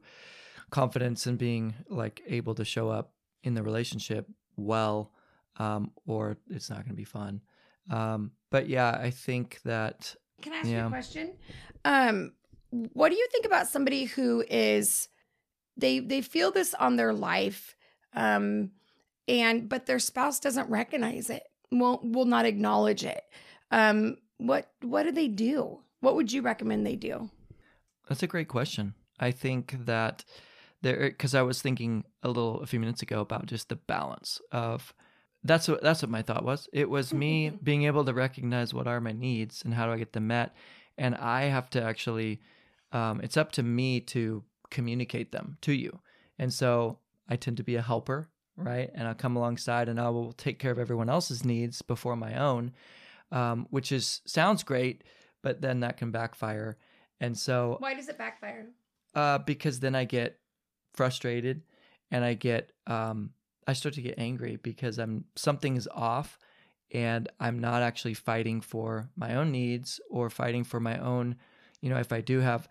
[0.70, 5.12] confidence and being like able to show up in the relationship well
[5.58, 7.42] um, or it's not going to be fun.
[7.92, 11.34] Um, but yeah, I think that Can I ask you a question?
[11.86, 12.34] Um,
[12.72, 15.08] what do you think about somebody who is
[15.78, 17.76] they they feel this on their life,
[18.14, 18.72] um,
[19.28, 23.24] and but their spouse doesn't recognize it, won't will not acknowledge it.
[23.72, 25.80] Um, what what do they do?
[26.02, 27.30] What would you recommend they do?
[28.10, 28.96] that's a great question.
[29.20, 30.26] I think that
[30.82, 34.42] there because I was thinking a little a few minutes ago about just the balance
[34.52, 34.94] of
[35.44, 36.68] that's what that's what my thought was.
[36.74, 39.98] It was me being able to recognize what are my needs and how do I
[39.98, 40.54] get them met,
[40.98, 42.42] and I have to actually.
[42.92, 46.00] Um, it's up to me to communicate them to you,
[46.40, 46.98] and so
[47.28, 48.90] I tend to be a helper, right?
[48.96, 52.36] And I'll come alongside and I will take care of everyone else's needs before my
[52.36, 52.74] own,
[53.32, 55.04] um, which is sounds great,
[55.44, 56.78] but then that can backfire.
[57.22, 58.66] And so Why does it backfire?
[59.14, 60.40] uh, because then I get
[60.96, 61.62] frustrated
[62.10, 63.32] and I get um,
[63.68, 66.38] I start to get angry because I'm something is off
[66.92, 71.36] and I'm not actually fighting for my own needs or fighting for my own
[71.82, 72.68] you know if I do have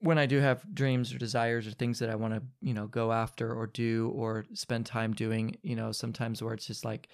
[0.00, 2.86] when I do have dreams or desires or things that I want to you know
[2.86, 7.08] go after or do or spend time doing you know sometimes where it's just like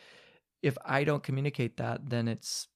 [0.63, 2.69] if I don't communicate that then it's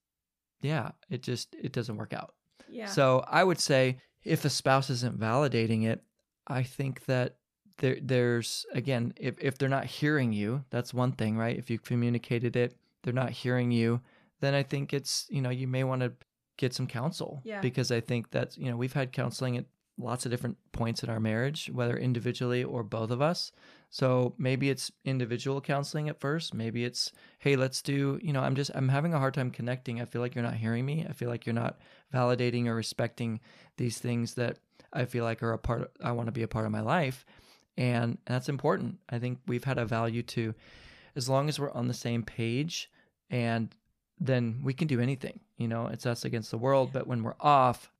[0.61, 2.33] yeah it just it doesn't work out
[2.69, 2.85] Yeah.
[2.87, 6.03] so I would say if a spouse isn't validating it,
[6.47, 7.37] I think that
[7.77, 11.57] there there's again, if, if they're not hearing you, that's one thing, right?
[11.57, 14.01] If you communicated it, they're not hearing you,
[14.41, 16.13] then I think it's, you know, you may want to
[16.57, 17.41] get some counsel.
[17.43, 17.61] Yeah.
[17.61, 19.65] Because I think that's, you know, we've had counseling at
[19.99, 23.51] lots of different points in our marriage, whether individually or both of us.
[23.89, 26.53] So maybe it's individual counseling at first.
[26.53, 30.01] Maybe it's, hey, let's do, you know, I'm just, I'm having a hard time connecting.
[30.01, 31.05] I feel like you're not hearing me.
[31.09, 31.79] I feel like you're not
[32.13, 33.39] validating or respecting
[33.77, 34.59] these things that
[34.93, 37.25] I feel like are a part, I want to be a part of my life.
[37.77, 38.99] And that's important.
[39.09, 40.53] I think we've had a value to,
[41.15, 42.89] as long as we're on the same page,
[43.29, 43.73] and
[44.19, 45.39] then we can do anything.
[45.57, 46.91] You know, it's us against the world.
[46.93, 47.91] But when we're off,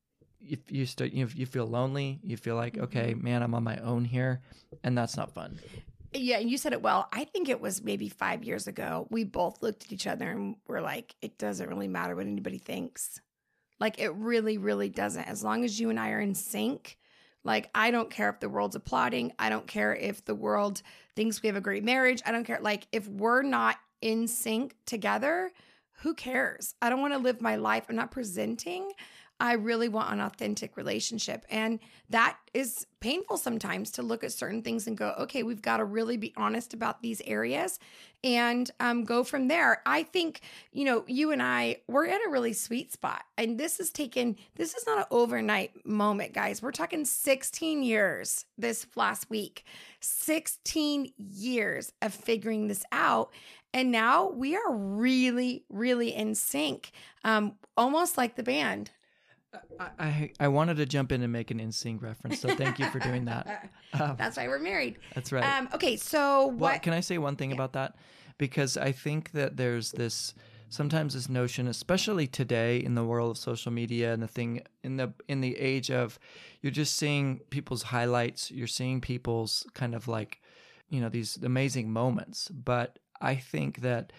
[0.42, 2.20] if you start, you, you feel lonely.
[2.24, 3.24] You feel like, okay, Mm-hmm.
[3.24, 4.42] man, I'm on my own here,
[4.84, 5.60] and that's not fun.
[6.14, 7.08] Yeah, and you said it well.
[7.12, 9.08] I think it was maybe five years ago.
[9.12, 12.58] We both looked at each other and were like, it doesn't really matter what anybody
[12.58, 13.20] thinks.
[13.80, 15.28] Like, it really, really doesn't.
[15.28, 16.97] As long as you and I are in sync,
[17.48, 19.34] like, I don't care if the world's applauding.
[19.40, 20.84] I don't care if the world
[21.16, 22.22] thinks we have a great marriage.
[22.26, 22.60] I don't care.
[22.62, 25.52] Like, if we're not in sync together,
[26.02, 26.76] who cares?
[26.82, 27.86] I don't want to live my life.
[27.90, 28.92] I'm not presenting.
[29.40, 31.46] I really want an authentic relationship.
[31.50, 35.78] And that is painful sometimes to look at certain things and go, okay, we've got
[35.78, 37.78] to really be honest about these areas
[38.24, 39.84] and um, go from there.
[39.86, 43.24] I think, you know, you and I, we're in a really sweet spot.
[43.38, 46.62] And this is taken, this is not an overnight moment, guys.
[46.62, 49.66] We're talking 16 years this last week,
[50.00, 53.32] 16 years of figuring this out.
[53.72, 56.92] And now we are really, really in sync,
[57.24, 58.90] um, almost like the band.
[59.80, 62.90] I, I I wanted to jump in and make an NSYNC reference, so thank you
[62.90, 63.70] for doing that.
[63.94, 64.98] Um, That's why we're married.
[65.16, 65.44] that's right.
[65.44, 66.84] Um, okay, so Well, what?
[66.84, 67.96] can I say one thing about that?
[68.38, 70.34] Because I think that there's this
[70.70, 74.98] sometimes this notion, especially today in the world of social media and the thing in
[74.98, 76.20] the in the age of
[76.62, 80.42] you're just seeing people's highlights, you're seeing people's kind of like,
[80.90, 82.50] you know, these amazing moments.
[82.50, 84.12] But I think that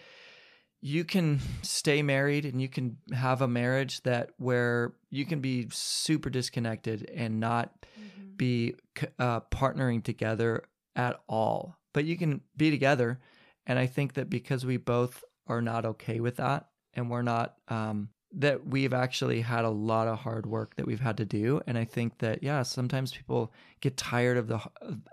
[0.81, 5.67] you can stay married and you can have a marriage that where you can be
[5.71, 8.35] super disconnected and not Mm-hmm.
[8.37, 8.75] be
[9.17, 10.63] uh, partnering together
[10.95, 11.77] at all.
[11.93, 13.19] But you can be together.
[13.65, 17.55] And I think that because we both are not okay with that and we're not,
[17.67, 21.61] um, that we've actually had a lot of hard work that we've had to do.
[21.67, 24.59] And I think that, yeah, sometimes people get tired of the,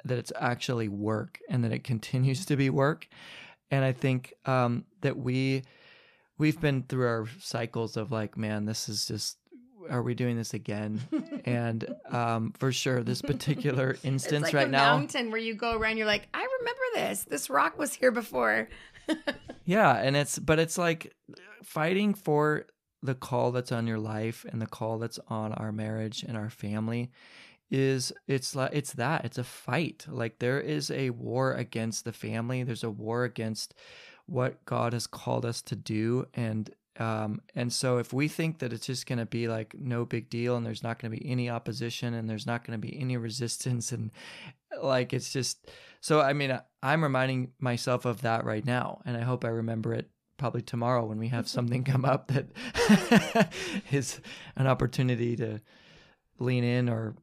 [0.04, 3.08] that it's actually work and that it continues to be work.
[3.70, 5.62] And I think um, that we,
[6.38, 9.38] we've been through our cycles of like, man, this is just,
[9.90, 11.00] are we doing this again?
[11.44, 15.54] and um, for sure, this particular It's instance like right a now, mountain where you
[15.54, 15.96] go around.
[15.96, 17.24] You're like, I remember this.
[17.24, 18.68] This rock was here before.
[19.64, 21.14] yeah, and it's but it's like
[21.62, 22.66] fighting for
[23.02, 26.50] the call that's on your life and the call that's on our marriage and our
[26.50, 27.10] family
[27.70, 32.12] is it's like it's that it's a fight like there is a war against the
[32.12, 33.74] family there's a war against
[34.26, 38.72] what god has called us to do and um and so if we think that
[38.72, 41.28] it's just going to be like no big deal and there's not going to be
[41.28, 44.10] any opposition and there's not going to be any resistance and
[44.80, 45.68] like it's just
[46.00, 49.92] so i mean i'm reminding myself of that right now and i hope i remember
[49.92, 53.50] it probably tomorrow when we have something come up that
[53.90, 54.20] is
[54.56, 55.60] an opportunity to
[56.38, 57.16] lean in or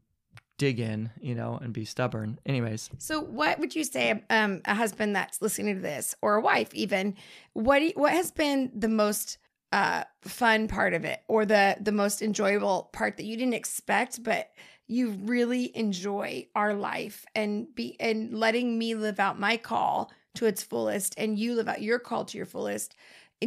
[0.58, 2.40] dig in, you know, and be stubborn.
[2.46, 6.42] Anyways, So, what would you say, um, a husband that's listening to this, or a
[6.42, 7.16] wife even?
[7.54, 9.38] What you- what has been the most
[9.72, 14.22] uh, fun part of it, or the the most enjoyable part that you didn't expect,
[14.22, 14.52] but
[14.86, 20.46] you really enjoy our life and be and letting me live out my call to
[20.46, 22.96] its fullest, and you live out your call to your fullest,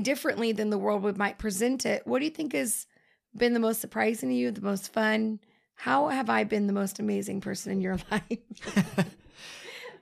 [0.02, 2.04] differently than the world would might present it.
[2.06, 2.88] What do you think has
[3.36, 5.38] been the most surprising to you, the most fun?
[5.76, 8.38] How have I been the most amazing person in your life?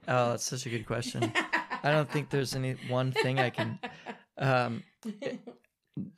[0.08, 1.32] oh, that's such a good question.
[1.82, 3.78] I don't think there's any one thing I can.
[4.38, 4.82] Um,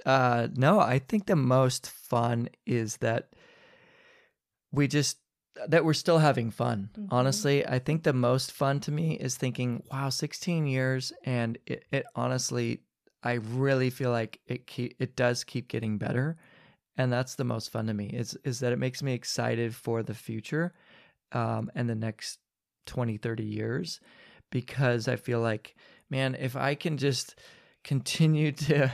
[0.04, 3.30] uh, no, I think the most fun is that
[4.72, 5.18] we just
[5.68, 6.90] that we're still having fun.
[6.98, 7.08] Mhm.
[7.10, 11.84] Honestly, I think the most fun to me is thinking, wow, 16 years, and it,
[11.90, 12.80] it honestly,
[13.22, 16.36] I really feel like it keep, it does keep getting better,
[16.96, 18.06] and that's the most fun to me.
[18.06, 20.74] Is is that it makes me excited for the future,
[21.32, 22.38] um, and the next
[22.86, 24.00] 20, 30 years,
[24.50, 25.74] because I feel like,
[26.10, 27.36] man, if I can just
[27.84, 28.92] continue to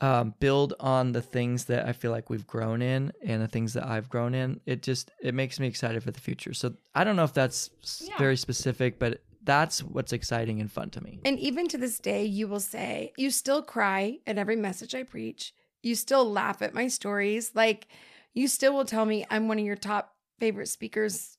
[0.00, 3.72] um, build on the things that I feel like we've grown in and the things
[3.74, 6.54] that I've grown in, it just it makes me excited for the future.
[6.54, 7.70] So I don't know if that's
[8.06, 8.18] Yeah.
[8.18, 11.20] very specific, but that's what's exciting and fun to me.
[11.24, 15.02] And even to this day, you will say, you still cry at every message I
[15.02, 15.52] preach.
[15.82, 17.52] You still laugh at my stories.
[17.54, 17.88] Like,
[18.34, 21.36] you still will tell me I'm one of your top favorite speakers,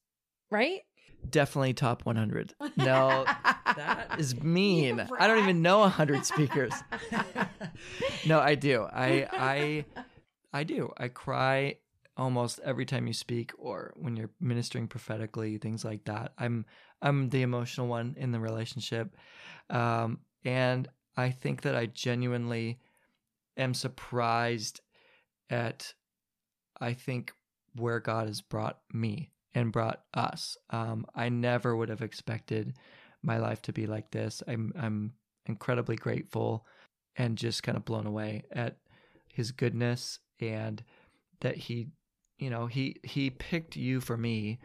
[0.49, 0.82] right?
[1.30, 2.54] Definitely top 100.
[2.78, 5.06] No, that is mean.
[5.19, 6.73] I don't even know 100 speakers.
[8.25, 8.84] no, I do.
[8.84, 9.86] I I
[10.54, 10.91] I do.
[10.97, 11.75] I cry
[12.15, 16.34] almost every time you speak or when you're ministering prophetically, things like that.
[16.38, 16.66] I'm
[17.01, 19.16] I'm the emotional one in the relationship.
[19.70, 20.88] Um and
[21.18, 22.80] I think that I genuinely
[23.60, 24.82] am surprised
[25.49, 25.93] at
[26.80, 27.34] I think
[27.76, 30.57] where God has brought me and brought us.
[30.70, 32.74] Um, I never would have expected
[33.22, 34.41] my life to be like this.
[34.47, 35.14] I'm I'm
[35.45, 36.66] incredibly grateful
[37.16, 38.78] and just kind of blown away at
[39.28, 40.84] his goodness and
[41.41, 41.88] that he
[42.38, 44.60] you know he he picked you for me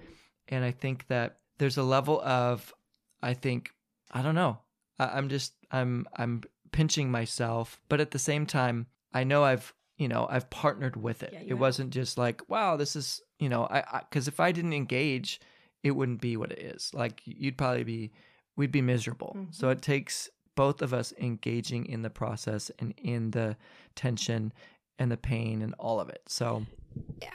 [0.49, 2.73] and I think that there's a level of
[3.23, 3.71] I think
[4.13, 4.59] I don't know
[4.99, 6.43] I, I'm just I'm I'm
[6.75, 11.23] pinching myself but at the same time I know I've you know I've partnered with
[11.23, 11.61] it Yeah, it have.
[11.61, 15.41] wasn't just like wow this is you know I because if I didn't engage
[15.83, 18.11] it wouldn't be what it is like you'd probably be
[18.57, 19.73] we'd be miserable so Mhm.
[19.73, 23.57] it takes both of us engaging in the process and in the
[23.95, 24.53] tension
[24.99, 26.67] and the pain and all of it so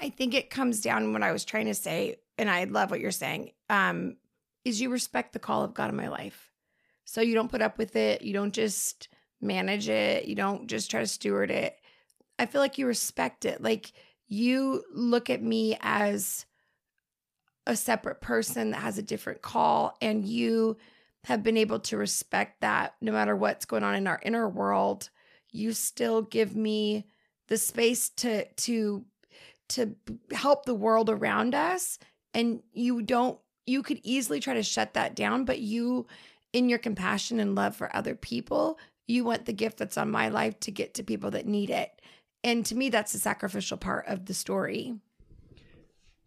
[0.01, 3.01] I think it comes down what I was trying to say, and I love what
[3.01, 3.51] you're saying.
[3.69, 4.15] Um,
[4.63, 6.49] is you respect the call of God in my life.
[7.03, 8.21] So you don't put up with it.
[8.21, 9.09] You don't just
[9.41, 10.25] manage it.
[10.25, 11.77] You don't just try to steward it.
[12.37, 13.61] I feel like you respect it.
[13.61, 13.91] Like
[14.27, 16.45] you look at me as
[17.67, 20.77] a separate person that has a different call, and you
[21.25, 25.09] have been able to respect that no matter what's going on in our inner world.
[25.51, 27.05] You still give me
[27.47, 29.03] the space to to
[29.69, 29.95] to
[30.31, 31.99] help the world around us
[32.33, 36.07] and you don't you could easily try to shut that down but you
[36.53, 38.79] in your compassion and love for other people
[39.09, 42.01] you want the gift that's on my life to get to people that need it
[42.43, 44.95] and to me that's the sacrificial part of the story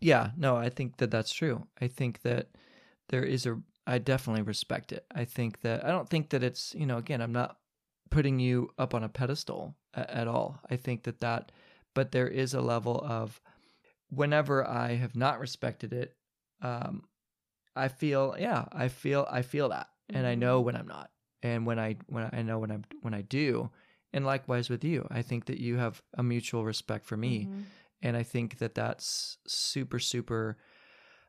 [0.00, 1.66] Yeah, no, I think that that's true.
[1.80, 2.48] I think that
[3.08, 5.04] there is a, I definitely respect it.
[5.14, 7.58] I think that, I don't think that it's, you know, again, I'm not
[8.10, 10.58] putting you up on a pedestal a- at all.
[10.68, 11.52] I think that that,
[11.94, 13.40] but there is a level of
[14.10, 16.16] whenever I have not respected it,
[16.62, 17.04] um,
[17.76, 19.88] I feel, yeah, I feel, I feel that.
[20.10, 21.10] And I know when I'm not.
[21.42, 23.70] And when I, when I know when I'm, when I do,
[24.12, 27.64] and likewise with you, I think that you have a mutual respect for me Mhm.
[28.04, 30.56] and i think that that's super super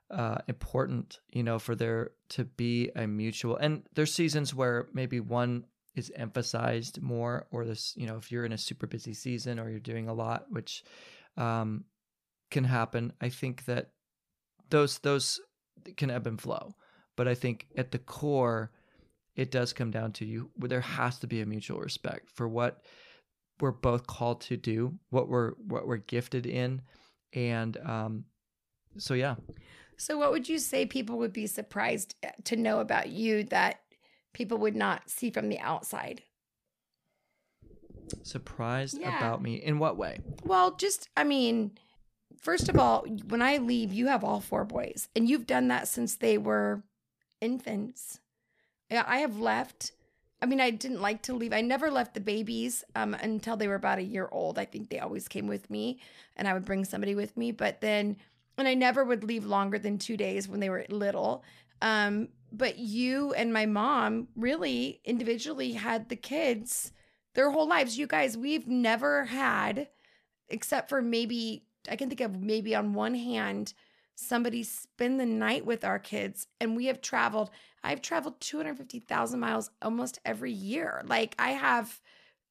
[0.09, 5.19] uh, important you know for there to be a mutual and there's seasons where maybe
[5.19, 9.59] one is emphasized more or this you know if you're in a super busy season
[9.59, 10.83] or you're doing a lot which
[11.37, 11.85] um,
[12.51, 13.91] can happen i think that
[14.69, 15.39] those those
[15.97, 16.75] can ebb and flow
[17.15, 18.71] but i think at the core
[19.35, 22.83] it does come down to you there has to be a mutual respect for what
[23.59, 26.81] we're both called to do what we're what we're gifted in
[27.33, 28.25] and um
[28.97, 29.35] so yeah
[29.97, 33.79] so what would you say people would be surprised uh, to know about you that
[34.33, 36.21] people would not see from the outside
[38.23, 39.17] surprised Yeah.
[39.17, 41.71] about me in what way Well, just, I mean,
[42.41, 45.87] first of all, when I leave, you have all four boys, and you've done that
[45.87, 46.83] since they were
[47.41, 48.19] infants.
[48.89, 49.91] Yeah, I have left.
[50.41, 51.53] I mean, I didn't like to leave.
[51.53, 54.59] I never left the babies um, until they were about a year old.
[54.59, 55.99] I think they always came with me,
[56.35, 57.51] and I would bring somebody with me.
[57.51, 58.17] But then,
[58.57, 61.43] and I never would leave longer than two days when they were little.
[61.81, 66.91] Um, but you and my mom really individually had the kids
[67.33, 67.97] their whole lives.
[67.97, 69.87] You guys, we've never had
[70.49, 73.73] except for maybe I can think of maybe on one hand
[74.15, 77.49] somebody spend the night with our kids and we have traveled
[77.83, 81.01] I've traveled 250,000 miles almost every year.
[81.05, 81.99] Like I have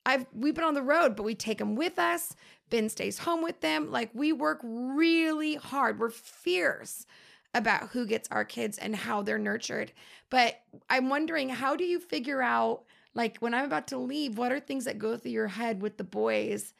[0.04, 2.34] I've we've been on the road but we take them with us.
[2.70, 3.90] Ben stays home with them.
[3.90, 5.98] Like we work really hard.
[5.98, 7.06] We're fierce
[7.54, 9.92] about who gets our kids and how they're nurtured.
[10.30, 12.84] But I'm wondering how do you figure out
[13.14, 15.98] like when I'm about to leave what are things that go through your head with
[15.98, 16.74] the boys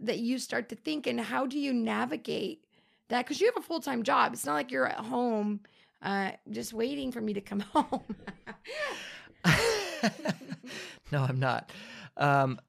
[0.00, 2.64] that you start to think and how do you navigate
[3.08, 4.32] that because you have a full-time job.
[4.32, 5.60] It's not like you're at home
[6.02, 8.02] uh, just waiting for me to come home.
[11.10, 11.72] No i'm not.
[12.18, 12.60] Um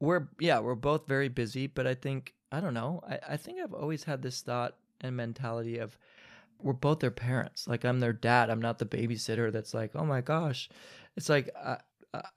[0.00, 3.00] we're yeah we're both very busy but i think i don't know.
[3.08, 5.96] I, I think i've always had this thought and mentality of
[6.62, 7.66] we're both their parents.
[7.66, 8.50] Like i'm their dad.
[8.50, 10.68] I'm not the babysitter that's like oh my gosh.
[11.16, 11.78] It's like I-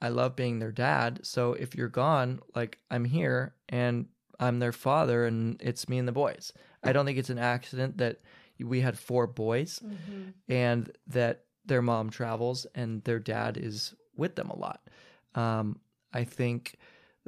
[0.02, 1.22] I love being their dad.
[1.24, 4.08] So if you're gone like i'm here and
[4.40, 6.52] i'm their father and it's me and the boys
[6.84, 8.20] i don't think it's an accident that
[8.60, 9.82] we had four boys
[10.50, 14.82] and that their mom travels and their dad is with them a lot.
[15.36, 15.80] Um,
[16.14, 16.76] I think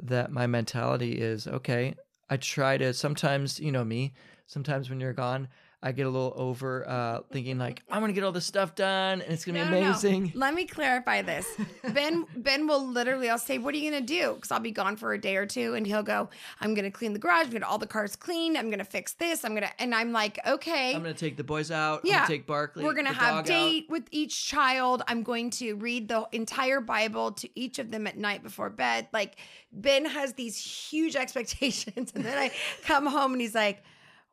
[0.02, 1.94] that my mentality is okay.
[2.28, 4.12] I try to sometimes, you know me,
[4.46, 5.48] sometimes when you're gone,
[5.82, 9.20] I get a little over uh, thinking like I'm gonna get all this stuff done
[9.20, 9.86] and it's gonna No, be no, no.
[9.88, 10.32] amazing.
[10.34, 11.46] let me clarify this
[11.92, 14.96] ben ben will literally i'll say what are you gonna do because i'll be gone
[14.96, 16.28] for a day or two and he'll go
[16.60, 19.54] i'm gonna clean the garage get all the cars clean i'm gonna fix this i'm
[19.54, 22.00] gonna and i'm like okay I'm gonna take the boys out.
[22.04, 22.14] I'm Yeah.
[22.18, 22.84] gonna take Barkley.
[22.84, 25.02] We're gonna have date with each child.
[25.08, 29.08] I'm going to read the entire Bible to each of them at night before bed.
[29.12, 29.36] Like
[29.72, 32.50] Ben has these huge expectations, and then I
[32.84, 33.82] come home and he's like,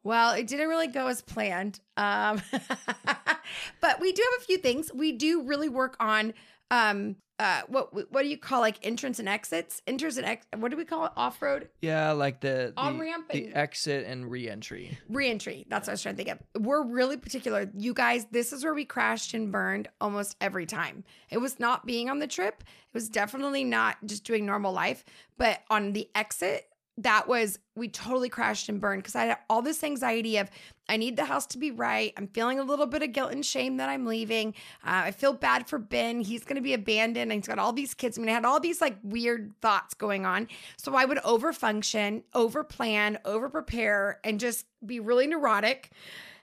[0.03, 1.79] Well, it didn't really go as planned.
[1.97, 2.41] Um,
[3.81, 4.91] but we do have a few things.
[4.93, 6.33] We do really work on
[6.71, 9.81] um uh what what do you call like entrance and exits?
[9.87, 11.11] Enters and ex what do we call it?
[11.17, 11.69] Off road?
[11.81, 14.97] Yeah, like the the, On-ramp the exit and re-entry.
[15.09, 15.65] Reentry.
[15.67, 16.63] That's what I was trying to think of.
[16.63, 17.69] We're really particular.
[17.75, 21.03] You guys, this is where we crashed and burned almost every time.
[21.29, 22.61] It was not being on the trip.
[22.61, 25.03] It was definitely not just doing normal life.
[25.37, 26.68] But on the exit,
[27.03, 30.49] that was, we totally crashed and burned because I had all this anxiety of,
[30.89, 32.13] I need the house to be right.
[32.17, 34.49] I'm feeling a little bit of guilt and shame that I'm leaving.
[34.83, 36.19] Uh, I feel bad for Ben.
[36.19, 37.31] He's going to be abandoned.
[37.31, 38.17] And he's got all these kids.
[38.17, 40.47] I mean, I had all these like weird thoughts going on.
[40.77, 45.91] So I would overfunction, overplan, overprepare, and just be really neurotic.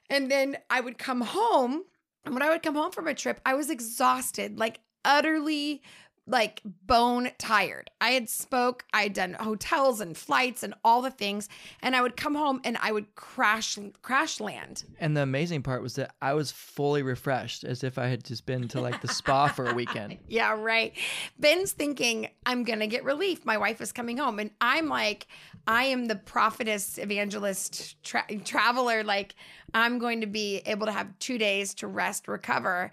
[0.09, 1.83] And then I would come home.
[2.25, 5.81] And when I would come home from a trip, I was exhausted, like utterly
[6.27, 7.89] like bone tired.
[8.01, 11.47] I had spoke, I had done hotels and flights and all the things,
[11.81, 14.83] and I would come home and I would crash crash land.
[14.99, 18.45] And the amazing part was that I was fully refreshed, as if I had just
[18.45, 20.17] been to like the spa for a weekend.
[20.29, 20.93] Yeah, right.
[21.39, 23.45] Ben's thinking, I'm going to get relief.
[23.45, 24.39] My wife is coming home.
[24.39, 25.27] And I'm like,
[25.65, 29.03] I am the prophetess, evangelist, tra- traveler.
[29.03, 29.35] Like,
[29.73, 32.91] I'm going to be able to have two days to rest, recover.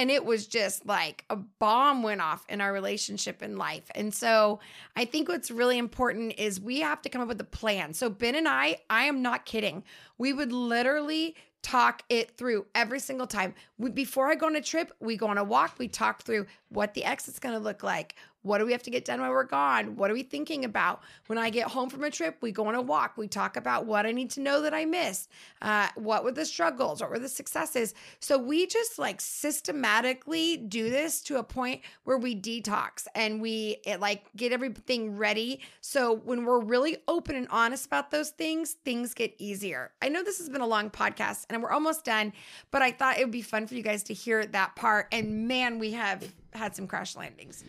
[0.00, 3.84] And it was just like a bomb went off in our relationship in life.
[3.94, 4.60] And so
[4.96, 7.92] I think what's really important is we have to come up with a plan.
[7.92, 9.84] So, Ben and I, I am not kidding.
[10.16, 13.54] We would literally talk it through every single time.
[13.76, 16.46] We, before I go on a trip, we go on a walk, we talk through
[16.70, 18.14] what the exit's going to look like.
[18.42, 19.96] What do we have to get done while we're gone?
[19.96, 21.02] What are we thinking about?
[21.26, 23.16] When I get home from a trip, we go on a walk.
[23.16, 25.28] We talk about what I need to know that I missed.
[25.60, 27.02] Uh, what were the struggles?
[27.02, 27.94] What were the successes?
[28.18, 33.76] So we just like systematically do this to a point where we detox and we
[33.84, 35.60] it, like get everything ready.
[35.82, 39.90] So when we're really open and honest about those things, things get easier.
[40.00, 42.32] I know this has been a long podcast and we're almost done,
[42.70, 45.08] but I thought it would be fun for you guys to hear that part.
[45.12, 46.24] And man, we have
[46.54, 47.64] had some crash landings.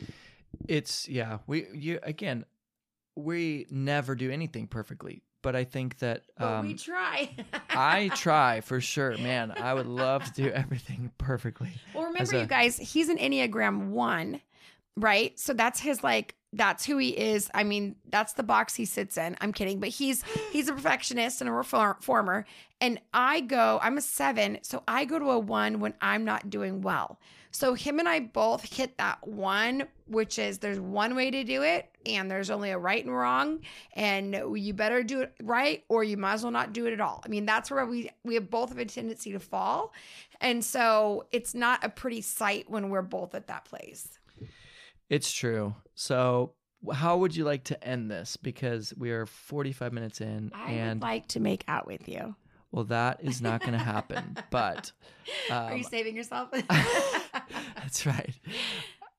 [0.68, 2.46] It's yeah, we you again,
[3.16, 7.30] we never do anything perfectly, but I think that But we um, try.
[7.70, 9.52] I try for sure, man.
[9.58, 11.72] I would love to do everything perfectly.
[11.94, 14.42] Well, remember, a- you guys, he's an Enneagram one,
[14.98, 15.38] right?
[15.40, 17.50] So that's his like that's who he is.
[17.54, 19.38] I mean, that's the box he sits in.
[19.40, 22.46] I'm kidding, but he's he's a perfectionist and a reformer.
[22.80, 26.50] And I go, I'm a seven, so I go to a one when I'm not
[26.50, 27.20] doing well.
[27.52, 31.64] So him and I both hit that one, which is there's one way to do
[31.64, 33.60] it, and there's only a right and wrong,
[33.94, 37.02] and you better do it right, or you might as well not do it at
[37.02, 37.22] all.
[37.26, 39.94] I mean, that's where we we have both have a tendency to fall,
[40.40, 44.08] and so it's not a pretty sight when we're both at that place.
[45.10, 45.76] It's true.
[45.94, 46.54] So,
[46.94, 48.38] how would you like to end this?
[48.38, 52.36] Because we are 45 minutes in, I and would like to make out with you.
[52.72, 54.38] Well, that is not going to happen.
[54.50, 54.92] But
[55.50, 56.50] Are you um, saving yourself?
[57.76, 58.34] that's right.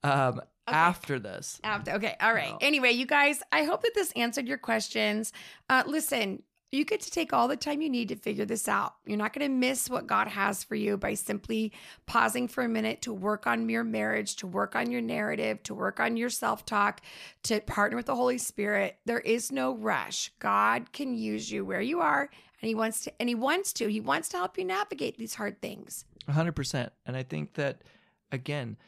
[0.02, 2.50] Um, After this, After, okay, all right.
[2.50, 2.58] No.
[2.60, 5.32] Anyway, you guys, I hope that this answered your questions.
[5.70, 6.42] Uh, listen,
[6.72, 8.94] you get to take all the time you need to figure this out.
[9.04, 11.70] You're not going to miss what God has for you by simply
[12.06, 15.74] pausing for a minute to work on your marriage, to work on your narrative, to
[15.74, 17.02] work on your self talk,
[17.44, 18.96] to partner with the Holy Spirit.
[19.04, 20.32] There is no rush.
[20.38, 23.12] God can use you where you are, and He wants to.
[23.20, 23.88] And He wants to.
[23.88, 26.06] He wants to help you navigate these hard things.
[26.26, 26.88] 100%.
[27.04, 27.82] And I think that,
[28.30, 28.78] again,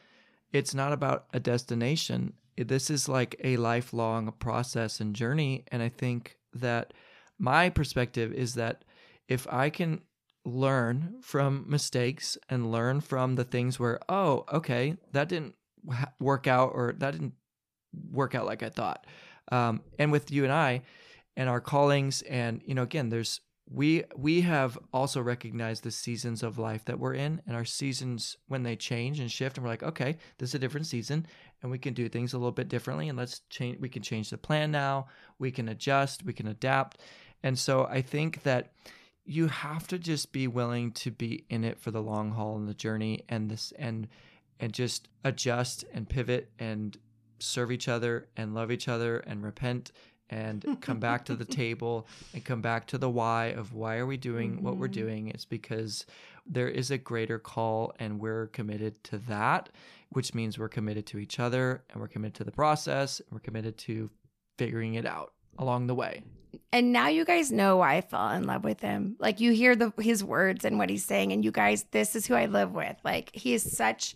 [0.51, 2.33] it's not about a destination.
[2.57, 5.65] This is like a lifelong process and journey.
[5.71, 6.93] And I think that
[7.37, 8.83] my perspective is that
[9.27, 10.01] if I can
[10.45, 15.55] learn from mistakes and learn from the things where, oh, okay, that didn't
[16.19, 17.33] work out or that didn't
[18.11, 19.05] work out like I thought.
[19.51, 20.83] Um, and with you and I
[21.35, 26.43] and our callings, and, you know, again, there's, we we have also recognized the seasons
[26.43, 29.71] of life that we're in and our seasons when they change and shift and we're
[29.71, 31.25] like okay this is a different season
[31.61, 34.29] and we can do things a little bit differently and let's change we can change
[34.29, 35.07] the plan now
[35.39, 36.99] we can adjust we can adapt
[37.45, 38.71] and so i think that
[39.23, 42.67] you have to just be willing to be in it for the long haul and
[42.67, 44.07] the journey and this and
[44.59, 46.97] and just adjust and pivot and
[47.39, 49.91] serve each other and love each other and repent
[50.29, 54.05] and come back to the table and come back to the why of why are
[54.05, 55.01] we doing what we're Mhm.
[55.03, 56.05] doing it's because
[56.47, 59.69] there is a greater call and we're committed to that
[60.09, 63.39] which means we're committed to each other and we're committed to the process and we're
[63.49, 64.09] committed to
[64.57, 66.21] figuring it out along the way
[66.71, 69.15] And now you guys know why I fell in love with him.
[69.19, 72.25] Like you hear the his words and what he's saying, and you guys, this is
[72.25, 72.95] who I live with.
[73.03, 74.15] Like he is such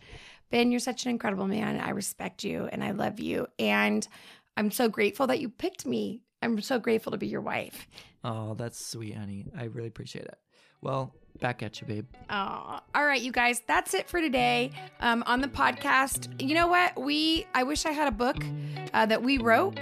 [0.50, 1.80] Ben, you're such an incredible man.
[1.80, 3.48] I respect you and I love you.
[3.60, 4.08] And
[4.58, 7.88] I'm so grateful that you picked me I'm so grateful to be your wife.
[8.24, 9.46] Oh, that's sweet, honey.
[9.58, 10.38] I really appreciate it.
[10.82, 12.06] Well, back at you, babe.
[12.30, 13.62] Oh, all right, you guys.
[13.68, 16.42] That's it for today um, on the podcast.
[16.42, 17.00] You know what?
[17.00, 18.38] We I wish I had a book
[18.94, 19.78] uh, that we wrote.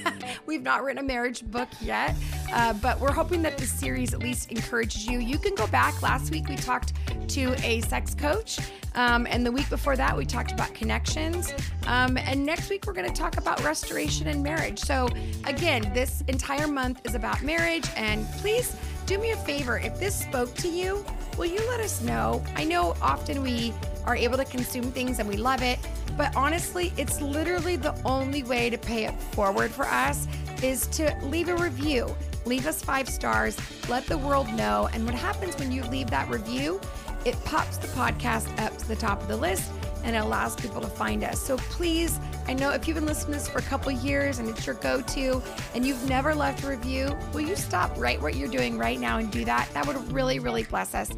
[0.46, 2.14] We've not written a marriage book yet,
[2.52, 5.18] uh, but we're hoping that this series at least encourages you.
[5.20, 6.02] You can go back.
[6.02, 6.94] Last week we talked
[7.28, 8.58] to a sex coach,
[8.94, 11.52] um, and the week before that we talked about connections.
[11.86, 14.80] Um, and next week we're going to talk about restoration and marriage.
[14.80, 15.08] So
[15.44, 18.76] again, this entire month is about marriage, and please
[19.10, 19.76] do me a favor.
[19.76, 21.04] If this spoke to you,
[21.36, 22.44] will you let us know?
[22.54, 25.80] I know often we are able to consume things and we love it,
[26.16, 30.28] but honestly, it's literally the only way to pay it forward for us
[30.62, 32.14] is to leave a review.
[32.44, 33.58] Leave us five stars,
[33.88, 34.88] let the world know.
[34.92, 36.80] And what happens when you leave that review?
[37.24, 39.72] It pops the podcast up to the top of the list
[40.04, 41.40] and it allows people to find us.
[41.40, 44.48] So please, I know if you've been listening to this for a couple years and
[44.48, 45.42] it's your go to
[45.74, 49.18] and you've never left a review, will you stop right what you're doing right now
[49.18, 49.68] and do that?
[49.74, 51.10] That would really, really bless us.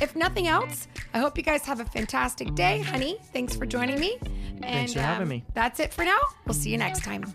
[0.00, 2.80] If nothing else, I hope you guys have a fantastic day.
[2.80, 4.18] Honey, thanks for joining me.
[4.62, 5.44] And, Thanks for having um, me.
[5.54, 6.18] That's it for now.
[6.46, 7.34] We'll see you next time.